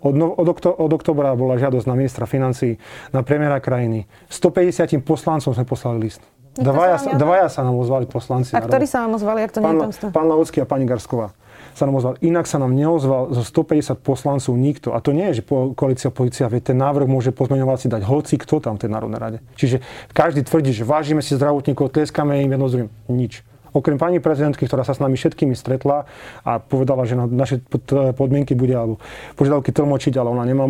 od, 0.00 0.14
od, 0.16 0.46
okto, 0.48 0.72
od 0.72 0.92
oktobra 0.96 1.36
bola 1.36 1.60
žiadosť 1.60 1.84
na 1.84 1.94
ministra 1.98 2.24
financí, 2.24 2.80
na 3.12 3.20
premiéra 3.20 3.60
krajiny. 3.60 4.08
150 4.32 5.04
poslancom 5.04 5.52
sme 5.52 5.68
poslali 5.68 6.08
list. 6.08 6.24
Dvaja, 6.52 7.00
sa, 7.00 7.08
dvaja 7.16 7.48
sa 7.48 7.64
nám 7.64 7.80
ozvali 7.80 8.04
poslanci. 8.04 8.52
A 8.52 8.60
ktorí 8.60 8.84
sa 8.84 9.08
vám 9.08 9.16
ozvali, 9.16 9.40
ak 9.40 9.56
to 9.56 9.64
pán, 9.64 9.72
nie 9.72 9.88
je 9.88 10.12
Pán 10.12 10.28
Lavocký 10.28 10.60
a 10.60 10.66
pani 10.68 10.84
Garsková 10.84 11.32
sa 11.72 11.88
nám 11.88 11.98
ozval. 11.98 12.14
Inak 12.20 12.46
sa 12.48 12.60
nám 12.60 12.72
neozval 12.72 13.32
zo 13.32 13.42
150 13.44 13.98
poslancov 14.00 14.52
nikto. 14.56 14.92
A 14.92 15.00
to 15.00 15.16
nie 15.16 15.32
je, 15.32 15.40
že 15.40 15.46
koalícia 15.76 16.12
policia, 16.12 16.48
vie, 16.48 16.60
ten 16.60 16.76
návrh 16.76 17.08
môže 17.08 17.32
pozmeňovací 17.32 17.88
dať 17.88 18.02
hoci 18.04 18.36
kto 18.36 18.60
tam 18.60 18.76
v 18.76 18.86
tej 18.86 18.90
Národnej 18.92 19.20
rade. 19.20 19.38
Čiže 19.56 19.80
každý 20.12 20.44
tvrdí, 20.44 20.72
že 20.72 20.84
vážime 20.86 21.24
si 21.24 21.36
zdravotníkov, 21.36 21.92
tleskáme 21.92 22.40
im 22.44 22.52
jedno 22.52 22.68
z 22.68 22.74
Nič. 23.08 23.44
Okrem 23.72 23.96
pani 23.96 24.20
prezidentky, 24.20 24.68
ktorá 24.68 24.84
sa 24.84 24.92
s 24.92 25.00
nami 25.00 25.16
všetkými 25.16 25.56
stretla 25.56 26.04
a 26.44 26.60
povedala, 26.60 27.08
že 27.08 27.16
na 27.16 27.24
naše 27.24 27.64
podmienky 28.12 28.52
bude 28.52 28.76
alebo 28.76 29.00
požiadavky 29.40 29.72
tlmočiť, 29.72 30.12
ale 30.20 30.28
ona 30.28 30.44
nemá 30.44 30.68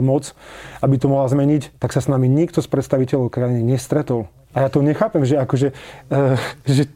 moc, 0.00 0.32
aby 0.80 0.96
to 0.96 1.12
mohla 1.12 1.28
zmeniť, 1.28 1.76
tak 1.76 1.92
sa 1.92 2.00
s 2.00 2.08
nami 2.08 2.24
nikto 2.24 2.64
z 2.64 2.68
predstaviteľov 2.72 3.28
krajiny 3.28 3.60
nestretol. 3.60 4.32
A 4.56 4.64
ja 4.64 4.68
to 4.72 4.80
nechápem, 4.80 5.28
že 5.28 5.36
akože, 5.36 5.68
uh, 6.08 6.40
že 6.76 6.88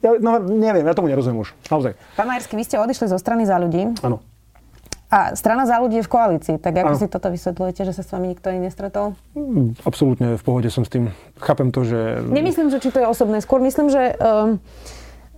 ja, 0.00 0.10
no 0.20 0.40
neviem, 0.40 0.84
ja 0.84 0.96
tomu 0.96 1.08
nerozumiem 1.08 1.44
už. 1.44 1.52
Naozaj. 1.68 1.92
Pán 2.16 2.26
Majerský, 2.28 2.56
vy 2.56 2.64
ste 2.64 2.76
odišli 2.80 3.06
zo 3.08 3.18
strany 3.20 3.44
za 3.44 3.60
ľudí. 3.60 3.92
Áno. 4.00 4.24
A 5.10 5.34
strana 5.34 5.66
za 5.66 5.82
ľudí 5.82 5.98
je 5.98 6.06
v 6.06 6.12
koalícii, 6.14 6.56
tak 6.62 6.86
ako 6.86 6.94
ano. 6.94 7.00
si 7.02 7.06
toto 7.10 7.34
vysvetľujete, 7.34 7.82
že 7.82 7.92
sa 7.98 8.06
s 8.06 8.14
vami 8.14 8.30
nikto 8.30 8.46
ani 8.46 8.62
nestretol? 8.62 9.18
Mm, 9.34 9.74
absolútne 9.82 10.38
v 10.38 10.42
pohode 10.46 10.70
som 10.70 10.86
s 10.86 10.90
tým. 10.94 11.10
Chápem 11.42 11.74
to, 11.74 11.82
že... 11.82 12.22
Nemyslím, 12.30 12.70
že 12.70 12.78
či 12.78 12.94
to 12.94 13.02
je 13.02 13.10
osobné. 13.10 13.42
Skôr 13.42 13.58
myslím, 13.58 13.90
že... 13.90 14.14
Um, 14.22 14.62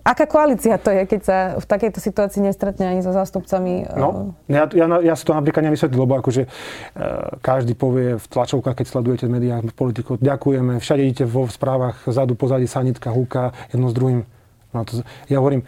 Aká 0.03 0.27
koalícia 0.27 0.75
to 0.75 0.91
je, 0.91 1.07
keď 1.07 1.21
sa 1.23 1.37
v 1.55 1.63
takejto 1.63 2.03
situácii 2.03 2.43
nestretne 2.43 2.91
ani 2.91 2.99
so 2.99 3.15
zástupcami? 3.15 3.87
No, 3.95 4.35
ja, 4.51 4.67
ja, 4.67 4.83
ja 4.99 5.15
si 5.15 5.23
to 5.23 5.31
napríklad 5.31 5.63
nevysvetlím, 5.63 6.03
lebo 6.03 6.19
akože 6.19 6.43
e, 6.43 6.49
každý 7.39 7.71
povie 7.71 8.19
v 8.19 8.25
tlačovkách, 8.27 8.83
keď 8.83 8.87
sledujete 8.91 9.31
v 9.31 9.39
médiách 9.39 9.71
politikov, 9.71 10.19
ďakujeme, 10.19 10.83
všade 10.83 11.07
idete 11.07 11.23
vo 11.23 11.47
správach, 11.47 12.03
zadu, 12.11 12.35
pozadí, 12.35 12.67
sanitka, 12.67 13.15
húka, 13.15 13.55
jedno 13.71 13.87
s 13.87 13.95
druhým. 13.95 14.27
No 14.73 14.83
to, 14.83 15.05
ja 15.29 15.37
hovorím, 15.37 15.63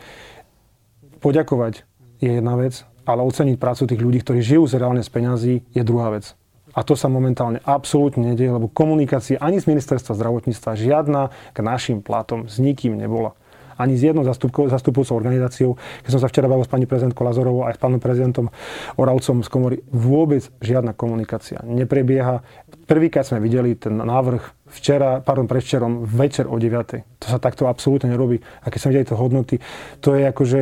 poďakovať 1.22 1.86
je 2.20 2.41
jedna 2.41 2.58
vec, 2.58 2.86
ale 3.06 3.22
oceniť 3.22 3.62
prácu 3.62 3.86
tých 3.86 4.02
ľudí, 4.02 4.20
ktorí 4.26 4.41
žijú 4.41 4.65
z 4.65 4.82
reálne 4.82 5.06
z 5.06 5.10
peňazí, 5.13 5.54
je 5.72 5.84
druhá 5.86 6.10
vec. 6.10 6.34
A 6.76 6.84
to 6.84 6.98
sa 7.00 7.08
momentálne 7.08 7.63
absolútne 7.63 8.36
nedieje, 8.36 8.52
lebo 8.52 8.68
komunikácia 8.68 9.39
ani 9.39 9.63
z 9.63 9.72
ministerstva 9.72 10.12
zdravotníctva 10.12 10.76
žiadna 10.76 11.32
k 11.56 11.58
našim 11.63 12.04
platom 12.04 12.52
s 12.52 12.60
nikým 12.60 13.00
nebola. 13.00 13.38
Ani 13.76 14.00
s 14.00 14.08
jednou 14.08 14.24
zastupujúcou 14.24 15.16
organizáciou. 15.20 15.76
Keď 16.08 16.12
som 16.16 16.22
sa 16.24 16.32
včera 16.32 16.48
bavil 16.48 16.64
s 16.64 16.72
pani 16.72 16.88
prezidentkou 16.88 17.28
Lazorovou 17.28 17.68
aj 17.68 17.76
s 17.76 17.80
pánom 17.84 18.00
prezidentom 18.00 18.48
Oravcom 18.96 19.44
z 19.44 19.50
komory, 19.52 19.76
vôbec 19.92 20.48
žiadna 20.64 20.96
komunikácia 20.96 21.60
neprebieha. 21.68 22.40
Prvýkrát 22.88 23.28
sme 23.28 23.44
videli 23.44 23.76
ten 23.76 24.00
návrh 24.00 24.72
včera, 24.72 25.20
pardon, 25.20 25.50
predvčerom, 25.50 26.08
večer 26.08 26.48
o 26.48 26.56
9. 26.56 27.20
To 27.20 27.26
sa 27.28 27.38
takto 27.42 27.68
absolútne 27.68 28.12
nerobí. 28.12 28.40
A 28.64 28.72
keď 28.72 28.80
som 28.80 28.90
videli 28.94 29.10
to 29.10 29.20
hodnoty, 29.20 29.60
to 30.00 30.16
je 30.16 30.24
akože, 30.24 30.60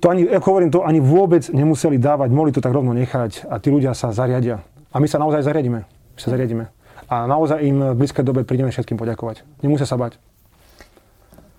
to 0.00 0.06
ani, 0.08 0.26
ako 0.26 0.46
hovorím, 0.48 0.70
to 0.72 0.82
ani 0.82 0.98
vôbec 0.98 1.46
nemuseli 1.52 2.00
dávať, 2.00 2.28
mohli 2.32 2.50
to 2.54 2.64
tak 2.64 2.72
rovno 2.74 2.96
nechať 2.96 3.46
a 3.50 3.60
tí 3.60 3.68
ľudia 3.68 3.92
sa 3.92 4.14
zariadia. 4.14 4.64
A 4.92 5.00
my 5.00 5.06
sa 5.08 5.20
naozaj 5.20 5.44
zariadíme. 5.44 5.80
My 5.84 6.18
sa 6.20 6.32
zariadíme. 6.32 6.64
A 7.12 7.28
naozaj 7.28 7.60
im 7.60 7.92
v 7.92 7.98
blízkej 7.98 8.24
dobe 8.24 8.40
prídeme 8.46 8.72
všetkým 8.72 8.96
poďakovať. 8.96 9.44
Nemusia 9.60 9.84
sa 9.84 10.00
bať. 10.00 10.16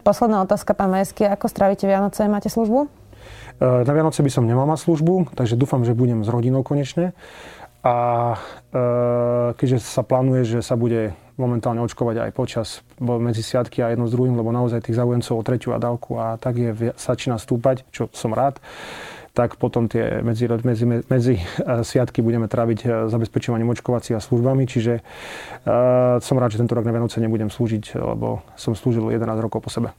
Posledná 0.03 0.43
otázka, 0.43 0.75
pán 0.75 0.91
Majský. 0.91 1.23
Ako 1.31 1.47
strávite 1.47 1.87
Vianoce? 1.87 2.27
Máte 2.27 2.51
službu? 2.51 2.91
E, 3.55 3.87
na 3.87 3.93
Vianoce 3.95 4.19
by 4.19 4.27
som 4.27 4.43
nemal 4.43 4.67
mať 4.67 4.83
službu, 4.83 5.31
takže 5.31 5.55
dúfam, 5.55 5.87
že 5.87 5.95
budem 5.95 6.27
s 6.27 6.29
rodinou 6.29 6.59
konečne. 6.59 7.15
A 7.87 7.95
e, 8.35 8.85
keďže 9.55 9.79
sa 9.79 10.03
plánuje, 10.03 10.43
že 10.43 10.59
sa 10.59 10.75
bude 10.75 11.15
momentálne 11.39 11.79
očkovať 11.79 12.19
aj 12.19 12.31
počas 12.35 12.83
medzi 12.99 13.47
sviatky 13.47 13.79
a 13.79 13.95
jedno 13.95 14.11
s 14.11 14.11
druhým, 14.11 14.35
lebo 14.35 14.51
naozaj 14.51 14.83
tých 14.83 14.99
záujemcov 14.99 15.39
o 15.39 15.43
tretiu 15.47 15.71
a 15.71 15.79
dávku 15.79 16.19
a 16.19 16.35
tak 16.35 16.59
je, 16.59 16.91
začína 16.99 17.39
stúpať, 17.39 17.87
čo 17.89 18.11
som 18.11 18.35
rád 18.35 18.59
tak 19.33 19.57
potom 19.57 19.89
tie 19.89 20.21
medzi, 20.21 20.45
medzi, 20.45 20.85
medzi 20.85 21.35
eh, 21.41 21.81
sviatky 21.81 22.21
budeme 22.21 22.45
tráviť 22.45 22.79
eh, 22.85 22.89
zabezpečovaním 23.09 23.73
očkovací 23.73 24.13
a 24.13 24.21
službami, 24.21 24.69
čiže 24.69 25.01
uh, 25.01 26.21
som 26.21 26.37
rád, 26.37 26.53
že 26.53 26.61
tento 26.61 26.77
rok 26.77 26.85
na 26.85 26.93
Vianoce 26.93 27.17
nebudem 27.17 27.49
slúžiť, 27.49 27.97
lebo 27.97 28.45
som 28.53 28.77
slúžil 28.77 29.09
11 29.09 29.25
rokov 29.41 29.65
po 29.65 29.69
sebe. 29.73 29.91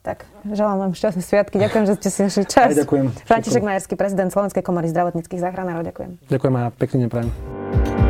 Tak, 0.00 0.24
želám 0.48 0.80
vám 0.80 0.92
šťastné 0.96 1.22
sviatky. 1.22 1.60
Ďakujem, 1.60 1.84
že 1.84 1.94
ste 2.00 2.08
si 2.08 2.20
našli 2.24 2.44
čas. 2.48 2.72
Aj 2.72 2.78
ďakujem. 2.82 3.06
František 3.28 3.62
Majerský, 3.62 3.94
prezident 4.00 4.32
Slovenskej 4.32 4.64
komory 4.64 4.88
zdravotníckých 4.88 5.40
záchranárov. 5.44 5.84
Ďakujem. 5.92 6.10
Ďakujem 6.32 6.54
a 6.56 6.62
pekný 6.72 6.96
deň 7.04 7.08
prajem. 7.12 8.09